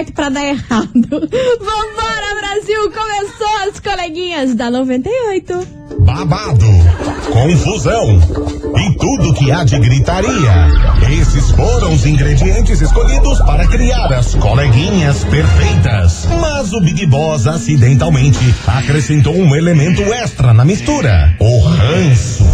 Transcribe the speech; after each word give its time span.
certo 0.00 0.12
pra 0.12 0.28
dar 0.28 0.44
errado. 0.44 0.90
Vambora, 0.94 2.40
Brasil! 2.40 2.90
Começou 2.90 3.68
as 3.68 3.80
coleguinhas 3.80 4.54
da 4.54 4.70
98. 4.70 5.80
babado, 5.98 6.66
confusão 7.30 8.18
e 8.78 8.98
tudo 8.98 9.34
que 9.34 9.50
há 9.50 9.64
de 9.64 9.78
gritaria. 9.78 10.70
Esses 11.20 11.50
foram 11.50 11.92
os 11.92 12.06
ingredientes 12.06 12.80
escolhidos 12.80 13.38
para 13.40 13.66
criar 13.66 14.12
as 14.12 14.34
coleguinhas 14.36 15.24
perfeitas. 15.24 16.26
Mas 16.40 16.72
o 16.72 16.80
Big 16.80 17.06
Boss 17.06 17.46
acidentalmente 17.46 18.54
acrescentou 18.66 19.34
um 19.34 19.54
elemento 19.54 20.02
extra 20.14 20.54
na 20.54 20.64
mistura: 20.64 21.34
o 21.38 21.60
ranço. 21.60 22.44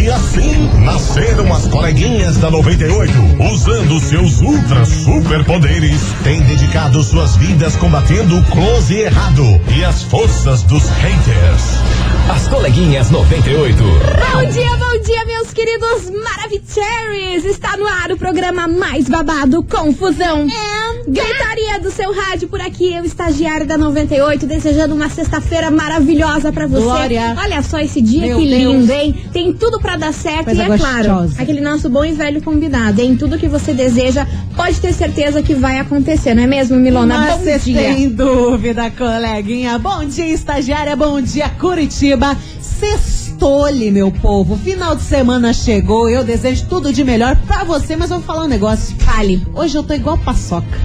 E 0.00 0.10
assim 0.10 0.70
nasceram 0.82 1.52
as 1.52 1.66
coleguinhas 1.66 2.38
da 2.38 2.50
98, 2.50 3.12
usando 3.52 4.00
seus 4.00 4.40
ultra 4.40 4.84
superpoderes, 4.86 6.00
têm 6.24 6.40
dedicado 6.42 7.02
suas 7.02 7.36
vidas 7.36 7.76
combatendo 7.76 8.38
o 8.38 8.42
close 8.44 8.94
e 8.94 9.00
errado 9.02 9.44
e 9.76 9.84
as 9.84 10.02
forças 10.04 10.62
dos 10.62 10.88
haters. 10.88 11.62
As 12.34 12.48
coleguinhas 12.48 13.10
98. 13.10 13.76
Bom 13.76 14.50
dia, 14.50 14.76
bom 14.76 15.02
dia, 15.04 15.24
meus 15.26 15.52
queridos 15.52 16.10
Maravicheries! 16.10 17.44
Está 17.44 17.76
no 17.76 17.86
ar 17.86 18.10
o 18.12 18.16
programa 18.16 18.66
mais 18.66 19.06
babado, 19.08 19.62
Confusão. 19.64 20.46
Gritaria 21.08 21.80
do 21.80 21.90
seu 21.90 22.14
rádio 22.14 22.48
por 22.48 22.60
aqui, 22.60 22.94
eu, 22.94 23.04
estagiário 23.04 23.66
da 23.66 23.76
98, 23.76 24.46
desejando 24.46 24.94
uma 24.94 25.08
sexta-feira 25.08 25.70
maravilhosa 25.70 26.52
pra 26.52 26.66
você. 26.66 26.82
Glória. 26.82 27.36
Olha 27.38 27.62
só 27.62 27.80
esse 27.80 28.00
dia, 28.00 28.28
Meu 28.28 28.38
que 28.38 28.48
Deus. 28.48 28.60
lindo, 28.62 28.92
hein? 28.92 29.14
Tem 29.32 29.52
tudo 29.52 29.80
pra 29.80 29.89
dar 29.96 30.12
certo 30.12 30.44
Coisa 30.46 30.62
e 30.62 30.70
é 30.70 30.78
claro, 30.78 31.08
gostosa. 31.08 31.42
aquele 31.42 31.60
nosso 31.60 31.88
bom 31.88 32.04
e 32.04 32.12
velho 32.12 32.42
combinado, 32.42 33.00
hein? 33.00 33.16
Tudo 33.16 33.38
que 33.38 33.48
você 33.48 33.72
deseja, 33.72 34.26
pode 34.56 34.80
ter 34.80 34.92
certeza 34.92 35.42
que 35.42 35.54
vai 35.54 35.78
acontecer, 35.78 36.34
não 36.34 36.42
é 36.42 36.46
mesmo, 36.46 36.76
Milona? 36.76 37.18
Mas 37.18 37.38
bom 37.38 37.58
dia. 37.58 37.80
tem 37.80 38.08
dúvida, 38.08 38.90
coleguinha. 38.90 39.78
Bom 39.78 40.04
dia, 40.04 40.28
estagiária. 40.28 40.94
Bom 40.96 41.20
dia, 41.20 41.48
Curitiba. 41.48 42.36
Sextole, 42.60 43.90
meu 43.90 44.10
povo. 44.10 44.56
Final 44.56 44.96
de 44.96 45.02
semana 45.02 45.52
chegou. 45.52 46.08
Eu 46.08 46.24
desejo 46.24 46.66
tudo 46.68 46.92
de 46.92 47.04
melhor 47.04 47.36
pra 47.46 47.64
você, 47.64 47.96
mas 47.96 48.10
eu 48.10 48.18
vou 48.18 48.26
falar 48.26 48.44
um 48.44 48.48
negócio. 48.48 48.96
Fale. 48.98 49.46
Hoje 49.54 49.76
eu 49.76 49.82
tô 49.82 49.92
igual 49.94 50.16
paçoca. 50.18 50.78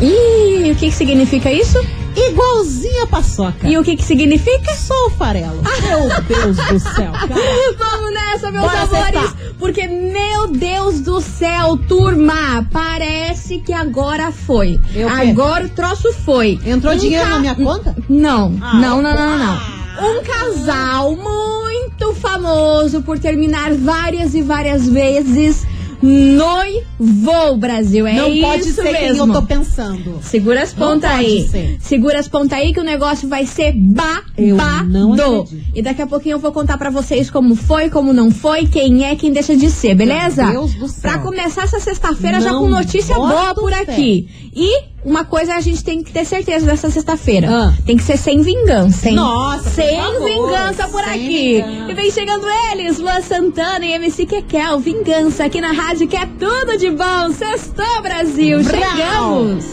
Ih, 0.00 0.70
o 0.72 0.74
que, 0.76 0.86
que 0.86 0.92
significa 0.94 1.50
isso? 1.50 1.78
Igualzinha 2.16 3.06
paçoca. 3.06 3.68
E 3.68 3.76
o 3.76 3.84
que, 3.84 3.96
que 3.96 4.02
significa? 4.04 4.74
Sou 4.74 5.06
o 5.08 5.10
farelo. 5.10 5.60
Meu 5.82 6.08
Deus 6.22 6.56
do 6.56 6.80
céu. 6.80 7.12
Vamos 7.78 8.14
nessa, 8.14 8.50
meus 8.50 8.64
Bora 8.64 8.80
amores! 8.82 9.00
acertar. 9.16 9.36
Porque, 9.58 9.86
meu 9.86 10.48
Deus 10.48 11.00
do 11.00 11.20
céu, 11.20 11.76
turma, 11.88 12.66
parece 12.72 13.58
que 13.58 13.72
agora 13.72 14.30
foi. 14.32 14.80
Eu 14.94 15.08
quê? 15.08 15.14
agora 15.30 15.66
o 15.66 15.68
troço 15.68 16.12
foi. 16.24 16.58
Entrou 16.64 16.94
Um 16.94 16.96
dinheiro 16.98 17.24
ca- 17.24 17.30
na 17.30 17.38
minha 17.38 17.54
conta? 17.54 17.94
Não, 18.08 18.56
Ah, 18.62 18.74
não, 18.78 19.02
não, 19.02 19.14
não, 19.14 19.38
não. 19.38 19.76
Um 19.98 20.22
casal 20.22 21.16
muito 21.16 22.12
famoso 22.14 23.00
por 23.02 23.18
terminar 23.18 23.72
várias 23.72 24.34
e 24.34 24.42
várias 24.42 24.86
vezes 24.86 25.66
noivou, 26.02 27.56
Brasil. 27.56 28.06
É 28.06 28.14
Não 28.14 28.28
isso 28.28 28.42
pode 28.42 28.64
ser 28.64 28.82
mesmo. 28.82 28.98
quem 28.98 29.18
eu 29.18 29.32
tô 29.32 29.42
pensando. 29.42 30.18
Segura 30.22 30.62
as 30.62 30.72
pontas 30.72 31.10
aí. 31.10 31.48
ser. 31.48 31.76
Segura 31.80 32.18
as 32.18 32.28
pontas 32.28 32.58
aí 32.58 32.72
que 32.72 32.80
o 32.80 32.84
negócio 32.84 33.28
vai 33.28 33.46
ser 33.46 33.72
babado. 33.72 35.46
E 35.74 35.82
daqui 35.82 36.02
a 36.02 36.06
pouquinho 36.06 36.34
eu 36.34 36.38
vou 36.38 36.52
contar 36.52 36.78
pra 36.78 36.90
vocês 36.90 37.30
como 37.30 37.54
foi, 37.54 37.90
como 37.90 38.12
não 38.12 38.30
foi, 38.30 38.66
quem 38.66 39.04
é, 39.04 39.16
quem 39.16 39.32
deixa 39.32 39.56
de 39.56 39.70
ser, 39.70 39.94
beleza? 39.94 40.44
Meu 40.44 40.60
Deus 40.60 40.74
do 40.74 40.88
céu. 40.88 41.10
Pra 41.10 41.18
começar 41.18 41.64
essa 41.64 41.80
sexta-feira 41.80 42.40
já 42.40 42.50
com 42.50 42.68
notícia 42.68 43.14
boa 43.14 43.54
por 43.54 43.72
aqui. 43.72 44.28
E 44.54 44.95
uma 45.06 45.24
coisa 45.24 45.54
a 45.54 45.60
gente 45.60 45.82
tem 45.84 46.02
que 46.02 46.12
ter 46.12 46.24
certeza 46.24 46.66
dessa 46.66 46.90
sexta-feira. 46.90 47.48
Ah. 47.48 47.72
Tem 47.86 47.96
que 47.96 48.02
ser 48.02 48.16
sem 48.16 48.42
vingança, 48.42 49.08
hein? 49.08 49.14
Nossa, 49.14 49.62
por 49.62 49.70
Sem 49.70 49.96
favor, 49.96 50.24
vingança 50.24 50.88
por 50.88 51.04
sem 51.04 51.12
aqui. 51.14 51.62
vingança. 51.62 51.92
E 51.92 51.94
vem 51.94 52.10
chegando 52.10 52.46
eles, 52.72 52.98
Luan 52.98 53.22
Santana 53.22 53.86
e 53.86 53.92
MC 53.92 54.26
Kekel. 54.26 54.80
Vingança 54.80 55.44
aqui 55.44 55.60
na 55.60 55.70
rádio 55.72 56.08
que 56.08 56.16
é 56.16 56.26
tudo 56.26 56.76
de 56.76 56.90
bom. 56.90 57.30
Sextou, 57.32 58.02
Brasil. 58.02 58.62
Brau. 58.62 58.80
Chegamos. 58.80 59.64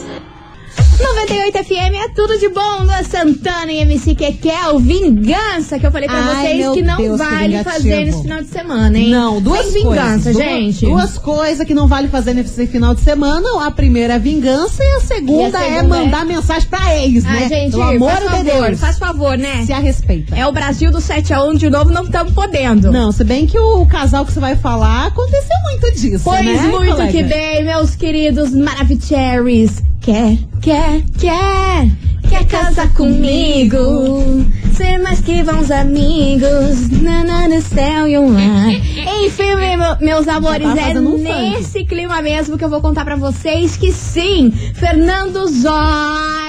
98 1.03 1.63
FM 1.65 1.95
é 2.05 2.07
tudo 2.15 2.39
de 2.39 2.47
bom, 2.49 2.83
Luan 2.83 3.03
Santana 3.03 3.71
e 3.71 3.79
MC 3.79 4.15
Kekel, 4.15 4.79
vingança, 4.79 5.77
que 5.77 5.85
eu 5.85 5.91
falei 5.91 6.07
pra 6.07 6.17
Ai, 6.17 6.45
vocês 6.61 6.73
que 6.73 6.81
não 6.81 6.97
Deus, 6.97 7.11
que 7.21 7.25
vale 7.29 7.47
vingativo. 7.49 7.71
fazer 7.75 8.05
nesse 8.05 8.21
final 8.21 8.41
de 8.41 8.47
semana, 8.47 8.97
hein? 8.97 9.09
Não, 9.09 9.41
duas 9.41 9.65
Sem 9.65 9.83
vingança, 9.83 10.23
coisas. 10.31 10.35
Gente. 10.37 10.85
Duas 10.85 11.17
coisas 11.17 11.67
que 11.67 11.73
não 11.73 11.87
vale 11.87 12.07
fazer 12.07 12.33
nesse 12.33 12.65
final 12.67 12.95
de 12.95 13.01
semana. 13.01 13.43
A 13.65 13.69
primeira 13.71 14.13
é 14.13 14.19
vingança 14.19 14.81
e 14.83 14.91
a 14.95 14.99
segunda, 15.01 15.59
E 15.59 15.63
a 15.63 15.65
é 15.65 15.75
segunda 15.75 15.95
mandar 15.97 16.25
mensagem 16.25 16.69
pra 16.69 16.95
ex, 16.97 17.25
Ai, 17.25 17.39
né? 17.41 17.49
gente, 17.49 17.71
Pelo 17.71 17.83
amor 17.83 18.09
faz 18.11 18.23
de 18.23 18.29
favor, 18.51 18.65
Deus. 18.67 18.79
faz 18.79 18.97
favor, 18.97 19.37
né? 19.37 19.65
Se 19.65 19.73
a 19.73 19.79
respeita. 19.79 20.35
É 20.35 20.47
o 20.47 20.51
Brasil 20.53 20.89
do 20.91 20.99
7x1 20.99 21.57
de 21.57 21.69
novo, 21.69 21.91
não 21.91 22.03
estamos 22.05 22.33
podendo. 22.33 22.91
Não, 22.91 23.11
se 23.11 23.23
bem 23.25 23.45
que 23.45 23.59
o 23.59 23.85
casal 23.85 24.25
que 24.25 24.31
você 24.31 24.39
vai 24.39 24.55
falar 24.55 25.07
aconteceu 25.07 25.57
muito 25.69 25.91
disso, 25.99 26.23
Pois 26.23 26.43
né, 26.45 26.53
muito 26.69 26.91
colega? 26.95 27.11
que 27.11 27.23
bem, 27.23 27.63
meus 27.65 27.93
queridos 27.95 28.51
Maravicheries. 28.53 29.83
Quer, 30.01 30.37
quer, 30.63 31.03
quer, 31.19 31.88
quer 32.29 32.46
casar 32.46 32.94
comigo. 32.94 34.46
Ser 34.74 34.97
mais 34.97 35.19
que 35.22 35.44
bons 35.44 35.69
amigos. 35.69 36.90
Nana 37.01 37.47
no 37.47 37.62
céu 37.62 38.07
e 38.07 38.18
um 38.18 38.34
lar. 38.34 38.72
Enfim, 39.25 39.56
meu- 39.56 39.97
meus 40.00 40.28
amores, 40.28 40.68
tava 40.68 40.79
é 40.79 40.94
nesse 41.51 41.84
clima 41.85 42.22
mesmo 42.22 42.57
que 42.57 42.63
eu 42.63 42.69
vou 42.69 42.81
contar 42.81 43.03
pra 43.06 43.16
vocês 43.16 43.75
que 43.78 43.91
sim, 43.91 44.51
Fernando 44.74 45.46
Zor 45.47 46.42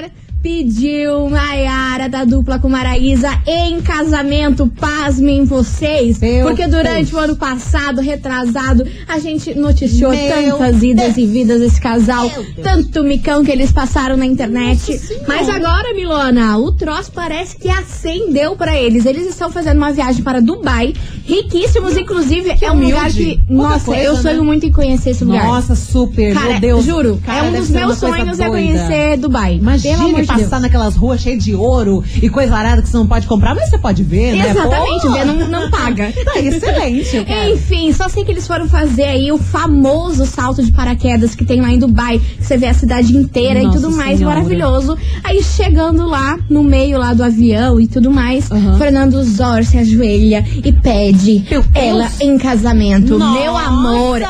pediu 0.44 1.30
Maiara 1.30 2.06
da 2.06 2.22
dupla 2.22 2.58
com 2.58 2.68
Maraísa 2.68 3.30
em 3.46 3.80
casamento. 3.80 4.70
Pasmem 4.78 5.46
vocês. 5.46 6.18
Meu 6.18 6.46
porque 6.46 6.66
durante 6.66 7.10
Deus. 7.10 7.12
o 7.14 7.16
ano 7.16 7.34
passado, 7.34 8.02
retrasado, 8.02 8.86
a 9.08 9.18
gente 9.18 9.54
noticiou 9.54 10.12
Meu 10.12 10.58
tantas 10.58 10.82
idas 10.82 11.16
e 11.16 11.24
vidas 11.24 11.60
desse 11.62 11.80
casal, 11.80 12.30
tanto 12.62 13.02
micão 13.02 13.42
que 13.42 13.50
eles 13.50 13.72
passaram 13.72 14.18
na 14.18 14.26
internet. 14.26 15.00
Mas 15.26 15.48
agora, 15.48 15.94
Milona, 15.94 16.58
o 16.58 16.70
troço 16.72 17.10
parece 17.12 17.56
que 17.56 17.70
acendeu 17.70 18.54
pra 18.54 18.78
eles. 18.78 19.06
Eles 19.06 19.26
estão 19.26 19.50
fazendo 19.50 19.78
uma 19.78 19.92
viagem 19.92 20.22
para 20.22 20.42
Dubai, 20.42 20.92
riquíssimos, 21.24 21.96
inclusive 21.96 22.54
é 22.60 22.70
um 22.70 22.74
humilde. 22.74 22.92
lugar 22.92 23.10
que, 23.10 23.38
Pouca 23.48 23.54
nossa, 23.54 23.84
coisa, 23.86 24.02
eu 24.02 24.16
sonho 24.16 24.36
né? 24.36 24.42
muito 24.42 24.66
em 24.66 24.72
conhecer 24.72 25.10
esse 25.10 25.24
lugar. 25.24 25.46
Nossa, 25.46 25.74
super, 25.74 26.34
Cara, 26.34 26.50
meu 26.50 26.60
Deus. 26.60 26.84
juro, 26.84 27.18
Cara, 27.24 27.46
é 27.46 27.48
um 27.48 27.52
dos 27.52 27.70
meus 27.70 27.96
sonhos 27.96 28.38
é 28.38 28.46
conhecer 28.46 29.16
Dubai. 29.16 29.58
De 29.78 30.33
passar 30.34 30.48
Deus. 30.50 30.62
naquelas 30.62 30.96
ruas 30.96 31.20
cheias 31.20 31.42
de 31.42 31.54
ouro 31.54 32.02
e 32.22 32.28
coisa 32.28 32.54
arada 32.56 32.82
que 32.82 32.88
você 32.88 32.96
não 32.96 33.06
pode 33.06 33.26
comprar, 33.26 33.54
mas 33.54 33.70
você 33.70 33.78
pode 33.78 34.02
ver, 34.02 34.36
né? 34.36 34.50
Exatamente, 34.50 35.08
ver 35.08 35.24
não, 35.24 35.48
não 35.48 35.70
paga. 35.70 36.12
Tá 36.24 36.38
excelente, 36.40 37.24
cara. 37.24 37.50
Enfim, 37.50 37.92
só 37.92 38.08
sei 38.08 38.24
que 38.24 38.30
eles 38.32 38.46
foram 38.46 38.68
fazer 38.68 39.04
aí 39.04 39.30
o 39.32 39.38
famoso 39.38 40.26
salto 40.26 40.62
de 40.62 40.72
paraquedas 40.72 41.34
que 41.34 41.44
tem 41.44 41.60
lá 41.60 41.70
em 41.70 41.78
Dubai, 41.78 42.18
que 42.18 42.44
você 42.44 42.56
vê 42.56 42.66
a 42.66 42.74
cidade 42.74 43.16
inteira 43.16 43.62
Nossa 43.62 43.78
e 43.78 43.80
tudo 43.80 43.96
mais, 43.96 44.18
Senhora. 44.18 44.36
maravilhoso. 44.36 44.96
Aí 45.22 45.42
chegando 45.42 46.06
lá, 46.06 46.38
no 46.48 46.62
meio 46.62 46.98
lá 46.98 47.12
do 47.14 47.22
avião 47.24 47.80
e 47.80 47.86
tudo 47.86 48.10
mais, 48.10 48.50
Aham. 48.50 48.78
Fernando 48.78 49.22
Zor 49.24 49.64
se 49.64 49.78
ajoelha 49.78 50.44
e 50.64 50.72
pede 50.72 51.44
Meu 51.50 51.62
Deus. 51.62 51.70
ela 51.74 52.10
em 52.20 52.38
casamento. 52.38 53.18
Meu 53.18 53.56
amor. 53.56 54.20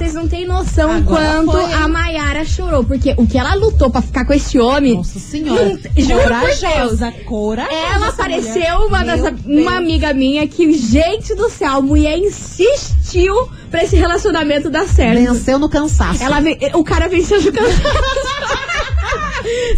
Vocês 0.00 0.14
não 0.14 0.26
têm 0.26 0.46
noção 0.46 0.90
Agora 0.90 1.42
quanto 1.42 1.52
foi, 1.52 1.72
a 1.74 1.86
Maiara 1.86 2.42
chorou, 2.42 2.82
porque 2.82 3.12
o 3.18 3.26
que 3.26 3.36
ela 3.36 3.52
lutou 3.54 3.90
pra 3.90 4.00
ficar 4.00 4.24
com 4.24 4.32
esse 4.32 4.58
homem. 4.58 4.94
Nossa 4.96 5.18
senhora. 5.18 5.62
Não- 5.62 5.76
juro 5.76 6.22
por 6.22 6.30
Deus. 6.48 6.58
corajosa, 6.58 7.12
corajosa. 7.26 7.76
Ela 7.94 8.08
apareceu 8.08 8.76
uma, 8.86 9.04
dessa- 9.04 9.34
uma 9.44 9.76
amiga 9.76 10.14
minha 10.14 10.48
que, 10.48 10.72
gente 10.72 11.34
do 11.34 11.50
céu, 11.50 11.72
a 11.72 11.80
mulher 11.82 12.16
insistiu 12.16 13.46
pra 13.70 13.84
esse 13.84 13.94
relacionamento 13.94 14.70
dar 14.70 14.86
certo. 14.88 15.18
Venceu 15.18 15.58
no 15.58 15.68
cansaço. 15.68 16.22
Ela, 16.24 16.38
o 16.72 16.82
cara 16.82 17.06
venceu 17.06 17.38
no 17.42 17.52
cansaço. 17.52 17.82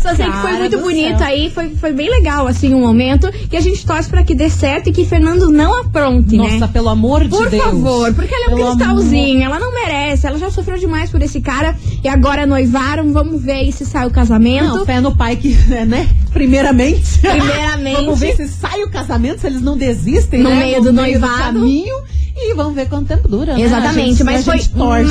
Só 0.02 0.14
sei 0.14 0.26
que 0.26 0.36
foi 0.38 0.52
muito 0.58 0.76
do 0.76 0.82
bonito 0.82 1.18
céu. 1.18 1.26
aí, 1.26 1.50
foi, 1.50 1.70
foi 1.76 1.92
bem 1.92 2.10
legal, 2.10 2.46
assim, 2.46 2.72
um 2.74 2.80
momento. 2.80 3.30
E 3.50 3.56
a 3.56 3.60
gente 3.60 3.84
torce 3.86 4.08
pra 4.08 4.22
que 4.24 4.34
dê 4.34 4.48
certo 4.50 4.88
e 4.88 4.92
que 4.92 5.04
Fernando 5.04 5.50
não 5.50 5.80
apronte, 5.80 6.36
né? 6.36 6.52
Nossa, 6.52 6.68
pelo 6.68 6.88
amor 6.88 7.22
de 7.24 7.28
Por 7.30 7.48
Deus. 7.48 7.62
favor, 7.62 8.12
porque 8.14 8.34
ela 8.34 8.44
é 8.44 8.48
um 8.48 8.56
Pelo 8.56 8.76
cristalzinho, 8.76 9.42
ela 9.42 9.58
não 9.58 9.72
merece, 9.72 10.26
ela 10.26 10.38
já 10.38 10.50
sofreu 10.50 10.78
demais 10.78 11.10
por 11.10 11.22
esse 11.22 11.40
cara 11.40 11.76
e 12.02 12.08
agora 12.08 12.46
noivaram, 12.46 13.12
vamos 13.12 13.42
ver 13.42 13.52
aí 13.52 13.72
se 13.72 13.84
sai 13.86 14.06
o 14.06 14.10
casamento. 14.10 14.64
Não, 14.76 14.86
fé 14.86 15.00
no 15.00 15.14
pai 15.16 15.36
que, 15.36 15.54
né? 15.86 16.08
Primeiramente. 16.32 17.18
Primeiramente. 17.20 17.96
vamos 18.04 18.20
ver 18.20 18.36
se 18.36 18.48
sai 18.48 18.82
o 18.82 18.90
casamento, 18.90 19.40
se 19.40 19.46
eles 19.46 19.60
não 19.62 19.76
desistem, 19.76 20.40
No 20.42 20.50
né? 20.50 20.56
meio 20.56 20.82
do 20.82 20.92
noivado. 20.92 21.58
caminho. 21.60 21.94
E 22.34 22.54
vamos 22.54 22.74
ver 22.74 22.88
quanto 22.88 23.06
tempo 23.08 23.28
dura, 23.28 23.54
né? 23.54 23.60
Exatamente, 23.60 24.10
gente- 24.12 24.24
mas 24.24 24.42
foi 24.44 24.58
torce. 24.58 25.04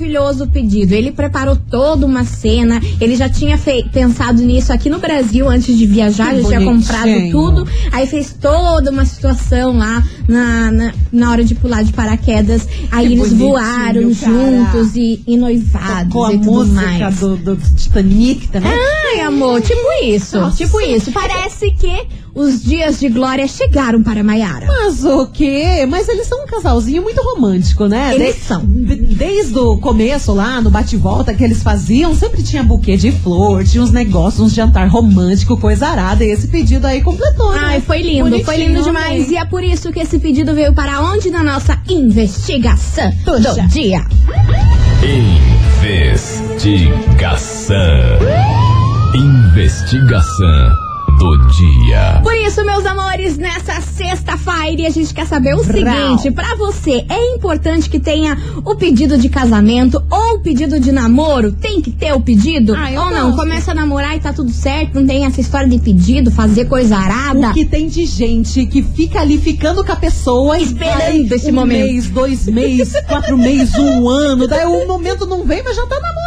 Maravilhoso 0.00 0.44
o 0.44 0.46
pedido. 0.48 0.92
Ele 0.92 1.10
preparou 1.10 1.56
toda 1.56 2.04
uma 2.06 2.24
cena, 2.24 2.80
ele 3.00 3.16
já 3.16 3.28
tinha 3.28 3.58
pensado 3.92 4.42
nisso 4.42 4.72
aqui 4.72 4.90
no 4.90 4.98
Brasil 4.98 5.48
antes 5.48 5.76
de 5.76 5.86
viajar, 5.86 6.34
Que 6.34 6.42
já 6.42 6.48
tinha 6.48 6.60
comprado 6.64 7.08
bonitinho. 7.08 7.32
tudo. 7.32 7.68
Aí 7.90 8.06
fez 8.06 8.36
toda 8.40 8.90
uma 8.90 9.04
situação 9.04 9.76
lá 9.78 10.02
na, 10.28 10.70
na, 10.70 10.92
na 11.12 11.30
hora 11.30 11.42
de 11.44 11.54
pular 11.54 11.82
de 11.82 11.92
paraquedas. 11.92 12.68
Aí 12.92 13.06
Que 13.08 13.12
eles 13.14 13.28
bonitinho, 13.32 13.48
voaram 13.50 14.12
juntos 14.12 14.94
e, 14.96 15.22
e 15.26 15.36
noivados 15.36 16.12
Com 16.12 16.24
a 16.24 16.32
e 16.34 16.38
tudo 16.38 16.52
música 16.52 16.80
mais. 16.82 17.16
do, 17.18 17.36
do 17.36 17.56
Titanic 17.56 18.48
também. 18.48 18.70
Ai, 18.72 19.20
amor, 19.20 19.60
tipo 19.62 19.80
isso, 20.04 20.38
Nossa. 20.38 20.56
tipo 20.56 20.80
isso. 20.80 21.10
Parece 21.12 21.70
que 21.72 22.06
os 22.34 22.62
dias 22.62 23.00
de 23.00 23.08
glória 23.08 23.48
chegaram 23.48 24.02
para 24.02 24.22
Maiara. 24.22 24.66
Mas 24.66 25.02
o 25.04 25.26
quê? 25.28 25.86
Mas 25.88 26.06
eles 26.06 26.26
são 26.26 26.42
um 26.42 26.46
casalzinho 26.46 27.02
muito 27.02 27.18
romântico, 27.22 27.86
né? 27.86 28.12
Eles 28.14 28.36
são. 28.46 28.60
de- 28.66 29.06
Desde 29.16 29.56
o 29.58 29.78
começo 29.86 30.32
lá, 30.32 30.60
no 30.60 30.68
bate-volta 30.68 31.32
que 31.32 31.44
eles 31.44 31.62
faziam, 31.62 32.12
sempre 32.12 32.42
tinha 32.42 32.60
buquê 32.60 32.96
de 32.96 33.12
flor, 33.12 33.62
tinha 33.62 33.80
uns 33.80 33.92
negócios, 33.92 34.40
uns 34.40 34.52
jantar 34.52 34.88
romântico, 34.88 35.56
coisa 35.56 35.86
arada. 35.86 36.24
E 36.24 36.30
esse 36.32 36.48
pedido 36.48 36.88
aí 36.88 37.00
completou, 37.00 37.52
né? 37.52 37.60
Ai, 37.62 37.80
foi 37.80 38.02
lindo, 38.02 38.30
foi 38.30 38.56
Bonitinho, 38.56 38.68
lindo 38.68 38.82
demais. 38.82 39.22
amei. 39.22 39.30
E 39.30 39.36
é 39.36 39.44
por 39.44 39.62
isso 39.62 39.92
que 39.92 40.00
esse 40.00 40.18
pedido 40.18 40.56
veio 40.56 40.74
para 40.74 41.00
onde 41.02 41.30
na 41.30 41.40
nossa 41.40 41.78
investigação 41.88 43.12
Puxa. 43.24 43.54
do 43.54 43.68
dia. 43.68 44.04
Investigação. 46.24 47.76
Investigação 49.14 50.85
do 51.18 51.36
dia. 51.48 52.20
Por 52.22 52.34
isso, 52.36 52.64
meus 52.64 52.84
amores, 52.84 53.36
nessa 53.36 53.80
sexta-feira 53.80 54.86
a 54.86 54.90
gente 54.90 55.12
quer 55.14 55.26
saber 55.26 55.54
o 55.54 55.62
Brau. 55.64 55.84
seguinte: 56.18 56.30
pra 56.30 56.54
você 56.56 57.04
é 57.08 57.34
importante 57.34 57.88
que 57.90 57.98
tenha 57.98 58.36
o 58.64 58.74
pedido 58.74 59.16
de 59.18 59.28
casamento 59.28 60.02
ou 60.10 60.34
o 60.36 60.38
pedido 60.40 60.78
de 60.78 60.92
namoro? 60.92 61.52
Tem 61.52 61.80
que 61.80 61.90
ter 61.90 62.12
o 62.12 62.20
pedido? 62.20 62.74
Ah, 62.76 62.92
eu 62.92 63.02
ou 63.02 63.10
não? 63.10 63.26
gosto. 63.30 63.36
Começa 63.36 63.70
a 63.72 63.74
namorar 63.74 64.16
e 64.16 64.20
tá 64.20 64.32
tudo 64.32 64.50
certo, 64.50 64.94
não 65.00 65.06
tem 65.06 65.24
essa 65.24 65.40
história 65.40 65.68
de 65.68 65.78
pedido, 65.78 66.30
fazer 66.30 66.66
coisa 66.66 66.96
arada. 66.96 67.50
O 67.50 67.52
que 67.52 67.64
tem 67.64 67.88
de 67.88 68.04
gente 68.06 68.66
que 68.66 68.82
fica 68.82 69.20
ali 69.20 69.38
ficando 69.38 69.84
com 69.84 69.92
a 69.92 69.96
pessoa 69.96 70.58
Esperando 70.58 71.32
esse 71.32 71.50
um 71.50 71.54
momento. 71.54 71.86
mês, 71.86 72.08
dois 72.10 72.46
meses, 72.46 72.92
quatro 73.06 73.36
meses, 73.38 73.74
um 73.76 74.08
ano. 74.08 74.46
Daí 74.46 74.66
o 74.66 74.86
momento 74.86 75.26
não 75.26 75.44
vem, 75.44 75.62
mas 75.62 75.76
já 75.76 75.86
tá 75.86 75.96
namorando, 76.00 76.25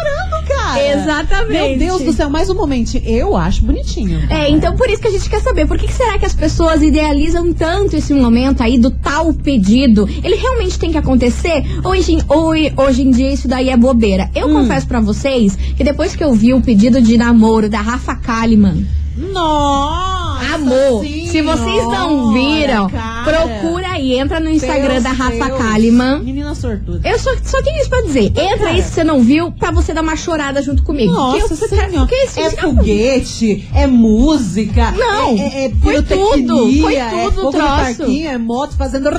cara. 0.73 1.01
Exatamente. 1.01 1.51
Meu 1.51 1.77
Deus 1.77 2.01
do 2.03 2.13
céu, 2.13 2.29
mais 2.29 2.49
um 2.49 2.55
momento. 2.55 2.97
Eu 3.03 3.35
acho 3.35 3.63
bonitinho. 3.63 4.19
É, 4.29 4.49
então 4.49 4.75
por 4.75 4.89
isso 4.89 5.01
que 5.01 5.07
a 5.07 5.11
gente 5.11 5.29
quer 5.29 5.41
saber, 5.41 5.65
por 5.67 5.77
que, 5.77 5.87
que 5.87 5.93
será 5.93 6.17
que 6.17 6.25
as 6.25 6.33
pessoas 6.33 6.81
idealizam 6.81 7.51
tanto 7.53 7.95
esse 7.95 8.13
momento 8.13 8.61
aí 8.61 8.77
do 8.79 8.91
tal 8.91 9.33
pedido? 9.33 10.07
Ele 10.23 10.35
realmente 10.35 10.77
tem 10.79 10.91
que 10.91 10.97
acontecer? 10.97 11.63
Hoje, 11.83 12.13
em- 12.13 12.21
ou 12.27 12.49
hoje 12.85 13.01
em 13.03 13.11
dia 13.11 13.31
isso 13.31 13.47
daí 13.47 13.69
é 13.69 13.77
bobeira? 13.77 14.29
Eu 14.35 14.49
confesso 14.49 14.87
pra 14.87 14.99
vocês 14.99 15.55
que 15.55 15.83
depois 15.83 16.15
que 16.15 16.23
eu 16.23 16.33
vi 16.33 16.53
o 16.53 16.61
pedido 16.61 17.01
de 17.01 17.17
namoro 17.17 17.69
da 17.69 17.81
Rafa 17.81 18.15
Kalimann, 18.15 18.85
Nossa! 19.17 20.55
amor, 20.55 21.03
se 21.03 21.41
vocês 21.41 21.83
não 21.87 22.33
viram, 22.33 22.89
cara. 22.89 23.23
procura 23.23 23.88
aí, 23.99 24.17
entra 24.19 24.39
no 24.39 24.49
Instagram 24.49 24.93
Meu 24.93 25.01
da 25.01 25.11
Rafa 25.11 25.45
Deus. 25.45 25.57
Kalimann. 25.57 26.23
Menina 26.23 26.55
sortuda. 26.55 27.07
Eu 27.07 27.19
só, 27.19 27.31
só 27.43 27.61
tenho 27.61 27.79
isso 27.79 27.89
pra 27.89 28.01
dizer. 28.01 28.25
Entra 28.35 28.69
aí 28.69 28.81
se 28.81 28.91
você 28.91 29.03
não 29.03 29.21
viu, 29.21 29.51
pra 29.51 29.71
você 29.71 29.93
dar 29.93 30.01
uma 30.01 30.15
chorada 30.15 30.61
junto 30.61 30.83
comigo. 30.83 31.11
Nossa 31.11 31.47
Porque 31.49 31.63
eu- 31.63 31.69
senhora. 31.69 31.89
porque 31.91 32.15
esse- 32.15 32.39
é 32.39 32.49
foguete, 32.51 33.69
é 33.73 33.87
música. 33.87 34.91
Não, 34.91 35.29
é, 35.37 35.41
é, 35.41 35.65
é 35.65 35.71
foi 35.81 36.01
tudo, 36.01 36.71
foi 36.81 36.95
é 36.95 37.09
tudo 37.09 37.43
no 37.43 37.51
troço. 37.51 37.67
parquinho, 37.67 38.29
é 38.29 38.37
moto 38.37 38.75
fazendo... 38.75 39.09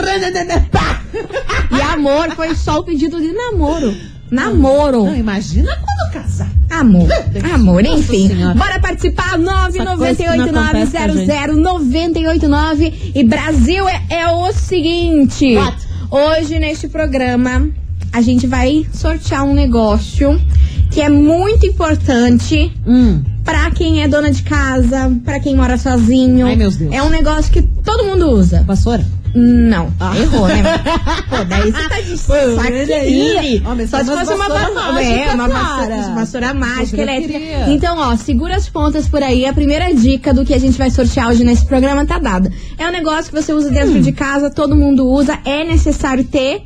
E 1.77 1.83
amor, 1.83 2.31
foi 2.33 2.55
só 2.55 2.79
o 2.79 2.85
pedido 2.85 3.21
de 3.21 3.33
namoro. 3.33 3.95
Namoro. 4.31 5.05
Não, 5.07 5.17
imagina 5.17 5.77
quando 5.77 6.13
casar. 6.13 6.49
Amor, 6.71 7.09
Deus. 7.33 7.45
amor, 7.53 7.85
enfim. 7.85 8.29
Senhora. 8.29 8.55
Bora 8.55 8.79
participar, 8.79 9.35
Essa 9.35 9.97
coisa 9.97 10.15
que 10.15 10.53
não 10.53 10.63
acontece 10.63 10.93
com 10.93 10.99
a 10.99 11.09
gente. 11.09 11.27
998900989. 11.27 13.13
E 13.15 13.25
Brasil 13.25 13.89
é, 13.89 14.03
é 14.09 14.29
o 14.29 14.53
seguinte: 14.71 15.57
What? 15.57 15.77
hoje 16.11 16.59
neste 16.59 16.89
programa 16.89 17.69
a 18.13 18.23
gente 18.23 18.47
vai 18.47 18.87
sortear 18.93 19.45
um 19.45 19.53
negócio 19.55 20.41
que 20.91 21.01
é 21.01 21.09
muito 21.09 21.67
importante 21.67 22.73
Hum. 22.87 23.23
pra 23.45 23.71
quem 23.71 24.03
é 24.03 24.09
dona 24.09 24.31
de 24.31 24.43
casa, 24.43 25.13
pra 25.25 25.39
quem 25.39 25.55
mora 25.57 25.77
sozinho. 25.79 26.47
Ai. 26.47 26.59
É 26.93 27.03
um 27.03 27.11
negócio 27.11 27.53
que 27.53 27.63
todo 27.63 28.05
mundo 28.05 28.31
usa. 28.31 28.63
Vassoura? 28.65 29.05
Não, 29.35 29.93
Ah. 30.01 30.17
errou, 30.17 30.49
né? 30.49 30.63
Pô, 31.29 31.45
daí 31.49 31.71
você 31.73 31.89
tá 31.89 32.01
de 32.01 32.17
mas 33.77 33.91
Só 33.91 33.99
se 33.99 34.05
fosse 34.07 34.35
uma 34.35 34.49
vassoura 34.49 35.03
é, 35.03 35.35
uma 35.35 35.49
vassoura, 35.49 36.03
vassoura 36.15 36.55
mágica 36.55 36.97
Eu 36.97 37.03
elétrica. 37.03 37.39
Então, 37.71 37.97
ó, 37.99 38.17
segura 38.17 38.57
as 38.57 38.69
pontas 38.69 39.09
por 39.09 39.23
aí. 39.23 39.47
A 39.47 39.53
primeira 39.53 39.95
dica 39.95 40.35
do 40.35 40.45
que 40.45 40.53
a 40.55 40.59
gente 40.59 40.77
vai 40.77 40.91
sortear 40.91 41.29
hoje 41.29 41.45
nesse 41.45 41.65
programa 41.67 42.05
tá 42.05 42.19
dada. 42.19 42.51
É 42.79 42.87
um 42.89 42.93
negócio 42.93 43.33
que 43.33 43.41
você 43.41 43.53
usa 43.53 43.71
dentro 43.71 43.99
Hum. 43.99 44.01
de 44.01 44.13
casa, 44.13 44.51
todo 44.51 44.75
mundo 44.75 45.07
usa, 45.09 45.39
é 45.45 45.65
necessário 45.65 46.25
ter. 46.25 46.63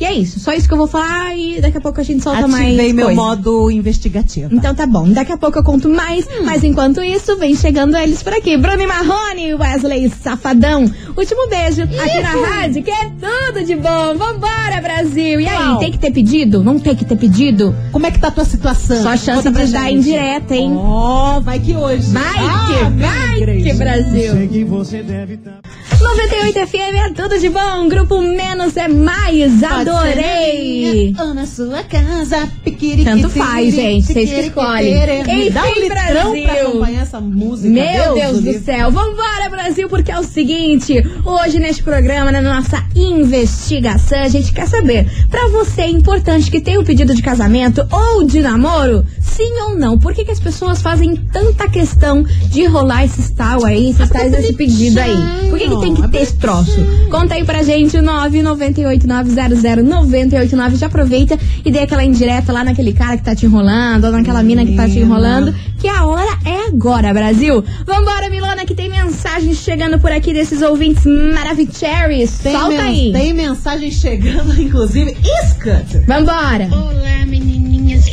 E 0.00 0.04
é 0.04 0.12
isso, 0.12 0.38
só 0.38 0.52
isso 0.52 0.68
que 0.68 0.72
eu 0.74 0.78
vou 0.78 0.86
falar 0.86 1.36
e 1.36 1.60
daqui 1.60 1.76
a 1.76 1.80
pouco 1.80 2.00
a 2.00 2.04
gente 2.04 2.22
solta 2.22 2.46
mais 2.46 2.66
Ativei 2.68 2.92
meu 2.92 3.06
coisa. 3.06 3.20
modo 3.20 3.68
investigativo. 3.70 4.54
Então 4.54 4.72
tá 4.74 4.86
bom, 4.86 5.08
daqui 5.10 5.32
a 5.32 5.36
pouco 5.36 5.58
eu 5.58 5.64
conto 5.64 5.88
mais, 5.88 6.24
Hum. 6.26 6.44
mas 6.44 6.62
enquanto 6.62 7.02
isso, 7.02 7.36
vem 7.36 7.56
chegando 7.56 7.96
eles 7.96 8.22
por 8.22 8.32
aqui. 8.32 8.56
Bruno 8.56 8.80
e 8.80 8.86
Marrone, 8.86 9.54
Wesley 9.54 10.08
Safadão. 10.22 10.84
Último 11.16 11.48
beijo 11.48 11.82
aqui 11.82 12.20
na 12.22 12.46
rádio, 12.46 12.82
que 12.84 12.90
é 12.92 13.10
tudo 13.20 13.64
de 13.64 13.74
bom. 13.74 14.14
Vambora, 14.16 14.80
Brasil! 14.80 15.40
E 15.40 15.48
aí, 15.48 15.68
Uau. 15.68 15.78
tem 15.80 15.90
que 15.90 15.98
ter 15.98 16.12
pedido? 16.12 16.62
Não 16.62 16.78
tem 16.78 16.94
que 16.94 17.04
ter 17.04 17.16
pedido? 17.16 17.74
Como 17.90 18.06
é 18.06 18.10
que 18.12 18.20
tá 18.20 18.28
a 18.28 18.30
tua 18.30 18.44
situação? 18.44 19.02
Só 19.02 19.16
chance 19.16 19.38
Conta 19.42 19.50
pra 19.52 19.64
de 19.64 19.72
dar 19.72 19.90
indireta, 19.90 20.54
hein? 20.54 20.72
Ó, 20.76 21.40
vai 21.40 21.58
que 21.58 21.74
hoje. 21.74 22.08
Vai 22.12 22.22
que, 22.34 22.84
Ah, 22.84 22.90
minha 22.90 23.08
vai 23.10 23.36
igreja. 23.36 23.64
que, 23.70 23.72
Brasil! 23.76 24.32
98 26.00 26.66
FM 26.66 26.94
é 26.94 27.10
tudo 27.10 27.38
de 27.40 27.48
bom, 27.48 27.88
grupo 27.88 28.20
menos 28.20 28.76
é 28.76 28.86
mais, 28.86 29.62
adorei! 29.64 31.12
minha, 31.12 31.34
na 31.34 31.44
sua 31.44 31.82
casa, 31.82 32.48
piquiri, 32.62 33.04
Tanto 33.04 33.28
faz, 33.28 33.74
gente, 33.74 34.06
vocês 34.06 34.30
que 34.30 34.40
escolhem. 34.40 34.94
Me 35.26 35.50
dá 35.50 35.64
um 35.64 35.66
Enfim, 35.66 35.88
Brasil. 35.88 36.42
pra 36.44 36.52
acompanhar 36.62 37.02
essa 37.02 37.20
música. 37.20 37.68
Meu 37.68 38.14
Deus, 38.14 38.40
do 38.40 38.52
do 38.52 38.64
céu. 38.64 38.92
Vambora, 38.92 39.50
Brasil, 39.50 39.88
porque 39.88 40.12
é 40.12 40.18
o 40.18 40.22
seguinte: 40.22 40.94
hoje 41.24 41.58
neste 41.58 41.82
programa, 41.82 42.30
na 42.30 42.40
nossa 42.40 42.84
investigação, 42.94 44.20
a 44.20 44.28
gente 44.28 44.52
quer 44.52 44.68
saber, 44.68 45.10
pra 45.28 45.48
você 45.48 45.82
é 45.82 45.90
importante 45.90 46.48
que 46.50 46.60
tenha 46.60 46.78
um 46.78 46.84
pedido 46.84 47.12
de 47.14 47.22
casamento 47.22 47.86
ou 47.90 48.24
de 48.24 48.40
namoro? 48.40 49.04
Sim 49.36 49.52
ou 49.68 49.78
não? 49.78 49.96
Por 49.98 50.12
que, 50.14 50.24
que 50.24 50.30
as 50.32 50.40
pessoas 50.40 50.82
fazem 50.82 51.14
tanta 51.16 51.68
questão 51.68 52.24
de 52.50 52.64
rolar 52.66 53.04
esses 53.04 53.30
tal 53.30 53.64
aí, 53.64 53.90
esses 53.90 54.08
tais 54.10 54.32
desse 54.32 54.52
pedido 54.54 54.98
aí? 54.98 55.14
Por 55.48 55.58
que, 55.58 55.68
que 55.68 55.80
tem 55.80 55.94
que 55.94 56.08
ter 56.08 56.22
esse 56.22 56.36
troço? 56.36 56.76
Conta 57.10 57.34
aí 57.34 57.44
pra 57.44 57.62
gente, 57.62 57.96
998900989. 57.98 60.76
Já 60.76 60.86
aproveita 60.86 61.38
e 61.64 61.70
dê 61.70 61.80
aquela 61.80 62.04
indireta 62.04 62.52
lá 62.52 62.64
naquele 62.64 62.92
cara 62.92 63.16
que 63.16 63.24
tá 63.24 63.34
te 63.34 63.46
enrolando, 63.46 64.04
ou 64.04 64.12
naquela 64.12 64.42
mina 64.42 64.64
que 64.64 64.74
tá 64.74 64.84
te 64.84 64.90
Menina. 64.94 65.06
enrolando, 65.06 65.54
que 65.78 65.88
a 65.88 66.04
hora 66.04 66.38
é 66.44 66.66
agora, 66.68 67.12
Brasil. 67.12 67.64
Vambora, 67.86 68.28
Milona, 68.28 68.64
que 68.64 68.74
tem 68.74 68.88
mensagem 68.88 69.54
chegando 69.54 69.98
por 70.00 70.10
aqui 70.12 70.32
desses 70.32 70.62
ouvintes 70.62 71.04
maravilhosos. 71.04 71.78
Solta 71.78 72.82
aí. 72.82 73.12
tem 73.12 73.32
mensagem 73.32 73.90
chegando, 73.90 74.52
inclusive. 74.60 75.16
Escuta. 75.44 76.02
Vambora. 76.06 76.68
Olá, 76.72 77.26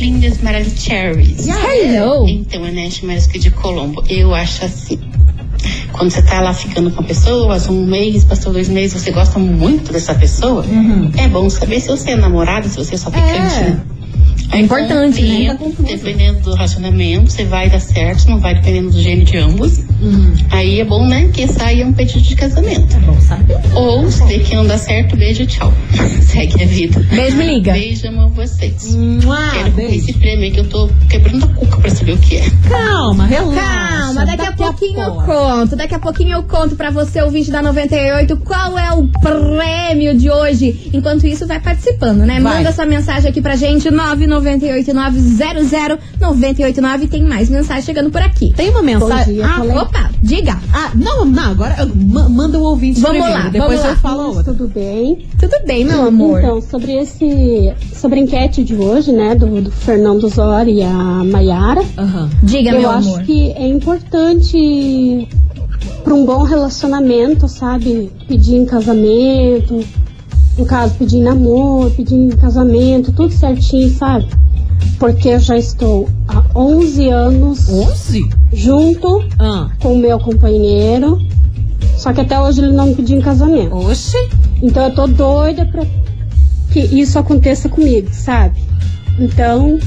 lindas 0.00 0.38
maravilhosas. 0.38 1.46
Hello. 1.46 2.28
Então, 2.28 2.64
a 2.64 2.70
Nete 2.70 3.04
Marisco 3.04 3.38
de 3.38 3.50
Colombo, 3.50 4.04
eu 4.08 4.34
acho 4.34 4.64
assim. 4.64 4.98
Quando 5.92 6.10
você 6.10 6.22
tá 6.22 6.40
lá 6.40 6.52
ficando 6.52 6.90
com 6.90 7.02
pessoas, 7.02 7.68
um 7.68 7.84
mês, 7.84 8.24
passou 8.24 8.52
dois 8.52 8.68
meses, 8.68 9.02
você 9.02 9.10
gosta 9.10 9.38
muito 9.38 9.92
dessa 9.92 10.14
pessoa, 10.14 10.64
é 11.16 11.26
bom 11.26 11.48
saber 11.48 11.80
se 11.80 11.88
você 11.88 12.10
é 12.10 12.16
namorado, 12.16 12.68
se 12.68 12.76
você 12.76 12.94
é 12.94 12.98
só 12.98 13.10
ficante. 13.10 13.32
É 13.32 13.95
importante, 14.52 15.22
né? 15.22 15.54
Compreendo, 15.54 15.82
Dependendo 15.96 16.40
do 16.40 16.54
relacionamento, 16.54 17.30
você 17.32 17.44
vai 17.44 17.68
dar 17.68 17.80
certo, 17.80 18.28
não 18.28 18.38
vai 18.40 18.54
dependendo 18.54 18.90
do 18.90 19.00
gênio 19.00 19.24
de 19.24 19.36
ambos. 19.36 19.84
Aí 20.50 20.80
é 20.80 20.84
bom, 20.84 21.06
né? 21.06 21.28
Que 21.32 21.46
saia 21.48 21.86
um 21.86 21.92
pedido 21.92 22.20
de 22.22 22.36
casamento. 22.36 22.96
Bom 23.00 23.20
saber. 23.20 23.56
Ou 23.74 24.10
se 24.10 24.24
vê 24.26 24.38
que 24.38 24.54
não 24.54 24.66
dá 24.66 24.78
certo, 24.78 25.16
beijo, 25.16 25.46
tchau. 25.46 25.72
Segue 26.22 26.62
a 26.62 26.66
vida. 26.66 27.00
Beijo, 27.10 27.36
me 27.36 27.46
liga. 27.54 27.72
Beijo, 27.72 28.06
amo 28.08 28.28
vocês. 28.30 28.94
Mua, 28.94 29.50
Quero 29.52 29.70
beijo. 29.72 29.94
esse 29.96 30.12
prêmio 30.14 30.44
aí 30.44 30.50
que 30.52 30.60
eu 30.60 30.68
tô 30.68 30.88
quebrando 31.08 31.44
a 31.44 31.48
cuca 31.48 31.80
pra 31.80 31.90
saber 31.90 32.12
o 32.12 32.18
que 32.18 32.36
é. 32.36 32.44
Calma, 32.68 33.26
relaxa. 33.26 33.60
Calma, 33.60 34.26
daqui 34.26 34.42
a 34.46 34.52
pouco 34.52 34.66
pouquinho 34.78 35.00
eu 35.00 35.12
Porra. 35.12 35.26
conto. 35.26 35.76
Daqui 35.76 35.94
a 35.94 35.98
pouquinho 35.98 36.32
eu 36.36 36.42
conto 36.44 36.76
pra 36.76 36.90
você, 36.90 37.22
ouvinte 37.22 37.50
da 37.50 37.62
98, 37.62 38.36
qual 38.38 38.78
é 38.78 38.92
o 38.92 39.08
prêmio 39.20 40.16
de 40.16 40.30
hoje. 40.30 40.90
Enquanto 40.92 41.26
isso, 41.26 41.46
vai 41.46 41.58
participando, 41.60 42.18
né? 42.20 42.40
Vai. 42.40 42.58
Manda 42.58 42.72
sua 42.72 42.86
mensagem 42.86 43.30
aqui 43.30 43.40
pra 43.40 43.56
gente, 43.56 43.90
998900989. 44.40 47.08
Tem 47.08 47.22
mais 47.24 47.48
mensagem 47.48 47.82
chegando 47.82 48.10
por 48.10 48.20
aqui. 48.22 48.52
Tem 48.56 48.70
uma 48.70 48.82
mensagem. 48.82 49.34
dia, 49.34 49.46
Ah, 49.46 49.58
colega. 49.58 49.82
opa, 49.82 50.10
diga. 50.22 50.58
Ah, 50.72 50.90
não, 50.94 51.24
não, 51.24 51.50
agora 51.52 51.76
eu- 51.78 51.90
ma- 51.94 52.28
manda 52.28 52.58
o 52.58 52.62
ouvinte 52.62 53.00
Vamos 53.00 53.18
primeiro, 53.18 53.42
lá, 53.44 53.48
depois 53.50 53.80
vamos 53.80 53.84
eu 53.84 53.90
lá. 53.90 53.96
falo 53.96 54.26
outra. 54.28 54.44
Tudo 54.44 54.68
bem? 54.68 55.26
Tudo 55.38 55.54
bem, 55.66 55.84
meu 55.84 56.06
amor? 56.06 56.40
Então, 56.40 56.60
sobre 56.60 56.92
esse. 56.94 57.72
Sobre 57.94 58.20
a 58.20 58.22
enquete 58.22 58.64
de 58.64 58.74
hoje, 58.74 59.12
né? 59.12 59.34
Do, 59.34 59.60
do 59.62 59.70
Fernando 59.70 60.28
Zori 60.28 60.78
e 60.78 60.82
a 60.82 61.24
Maiara. 61.24 61.82
Diga, 62.42 62.70
eu 62.70 62.80
meu 62.80 62.90
acho 62.90 63.08
amor. 63.08 63.22
que 63.22 63.50
é 63.52 63.66
importante 63.66 65.28
para 66.02 66.14
um 66.14 66.24
bom 66.24 66.42
relacionamento, 66.42 67.48
sabe? 67.48 68.10
Pedir 68.28 68.56
em 68.56 68.64
casamento, 68.64 69.84
no 70.56 70.64
caso, 70.64 70.94
namoro, 71.22 71.90
pedir 71.90 72.14
em 72.14 72.28
casamento, 72.30 73.12
tudo 73.12 73.32
certinho, 73.32 73.90
sabe? 73.90 74.26
Porque 74.98 75.28
eu 75.28 75.40
já 75.40 75.56
estou 75.56 76.08
há 76.28 76.42
11 76.54 77.08
anos 77.08 77.68
11? 77.68 78.28
junto 78.52 79.24
Ah. 79.38 79.70
com 79.80 79.94
o 79.94 79.98
meu 79.98 80.18
companheiro, 80.18 81.20
só 81.96 82.12
que 82.12 82.20
até 82.20 82.40
hoje 82.40 82.62
ele 82.62 82.72
não 82.72 82.86
me 82.86 82.94
pediu 82.94 83.18
em 83.18 83.22
casamento. 83.22 83.76
Oxe. 83.76 84.16
Então 84.62 84.84
eu 84.84 84.94
tô 84.94 85.06
doida 85.06 85.66
pra 85.66 85.84
que 86.72 86.80
isso 86.80 87.18
aconteça 87.18 87.68
comigo, 87.68 88.08
sabe? 88.12 88.58
Então, 89.18 89.78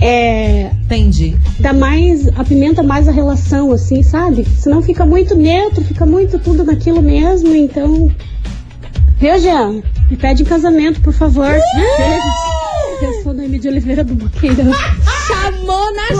é. 0.00 0.70
Entendi. 0.84 1.36
Dá 1.58 1.72
mais. 1.72 2.26
apimenta 2.28 2.82
mais 2.82 3.06
a 3.06 3.12
relação, 3.12 3.72
assim, 3.72 4.02
sabe? 4.02 4.44
Senão 4.56 4.82
fica 4.82 5.04
muito 5.04 5.34
neutro, 5.34 5.84
fica 5.84 6.06
muito 6.06 6.38
tudo 6.38 6.64
naquilo 6.64 7.02
mesmo, 7.02 7.54
então. 7.54 8.10
Viu, 9.20 9.38
Jean? 9.38 9.82
Me 10.10 10.16
pede 10.16 10.42
em 10.42 10.46
casamento, 10.46 11.02
por 11.02 11.12
favor. 11.12 11.46
Beijos. 11.46 13.02
Eu 13.02 13.22
sou 13.22 13.34
Noemi 13.34 13.58
de 13.58 13.68
Oliveira 13.68 14.02
do 14.02 14.14
Boqueirão. 14.14 14.72
Chamou 15.28 15.94
na! 15.94 16.19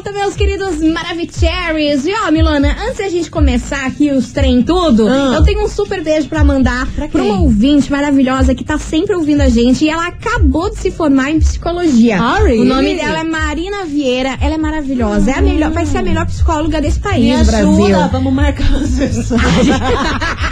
volta, 0.00 0.12
meus 0.12 0.34
queridos 0.34 0.80
Maravicheries. 0.80 2.06
E 2.06 2.12
ó, 2.26 2.30
Milona, 2.30 2.74
antes 2.86 2.96
da 2.98 3.08
gente 3.10 3.30
começar 3.30 3.84
aqui 3.86 4.10
os 4.10 4.32
trem 4.32 4.62
tudo, 4.62 5.06
Ah. 5.06 5.34
eu 5.36 5.42
tenho 5.44 5.62
um 5.64 5.68
super 5.68 6.02
beijo 6.02 6.26
pra 6.26 6.42
mandar 6.42 6.86
Pra 6.94 7.06
pra 7.06 7.22
uma 7.22 7.40
ouvinte 7.42 7.90
maravilhosa 7.90 8.54
que 8.54 8.64
tá 8.64 8.78
sempre 8.78 9.14
ouvindo 9.14 9.42
a 9.42 9.48
gente 9.50 9.84
e 9.84 9.90
ela 9.90 10.06
acabou 10.06 10.70
de 10.70 10.78
se 10.78 10.90
formar 10.90 11.30
em 11.30 11.38
psicologia. 11.38 12.18
Ah, 12.18 12.38
really? 12.42 12.60
O 12.60 12.64
nome 12.64 12.94
dela 12.94 13.20
é 13.20 13.24
Marina 13.24 13.84
Vieira, 13.84 14.38
ela 14.40 14.54
é 14.54 14.58
maravilhosa. 14.58 15.32
É 15.32 15.38
a 15.38 15.42
melhor, 15.42 15.70
vai 15.70 15.84
ser 15.84 15.98
a 15.98 16.02
melhor 16.02 16.24
psicóloga 16.26 16.80
desse 16.80 16.98
país, 17.00 17.24
Me 17.24 17.32
ajuda, 17.34 17.52
Brasil. 17.52 18.08
vamos 18.10 18.32
marcar 18.32 18.74
as 18.76 18.90
pessoas. 18.90 19.40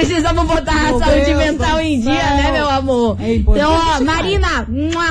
Precisamos 0.00 0.44
botar 0.46 0.72
a 0.90 0.98
saúde 0.98 1.24
Deus 1.26 1.38
mental 1.38 1.80
em 1.80 2.00
dia, 2.00 2.20
céu. 2.20 2.36
né, 2.36 2.52
meu 2.52 2.68
amor? 2.68 3.16
É 3.20 3.34
importante, 3.34 3.66
então, 3.66 3.96
ó. 4.00 4.04
Marina, 4.04 4.66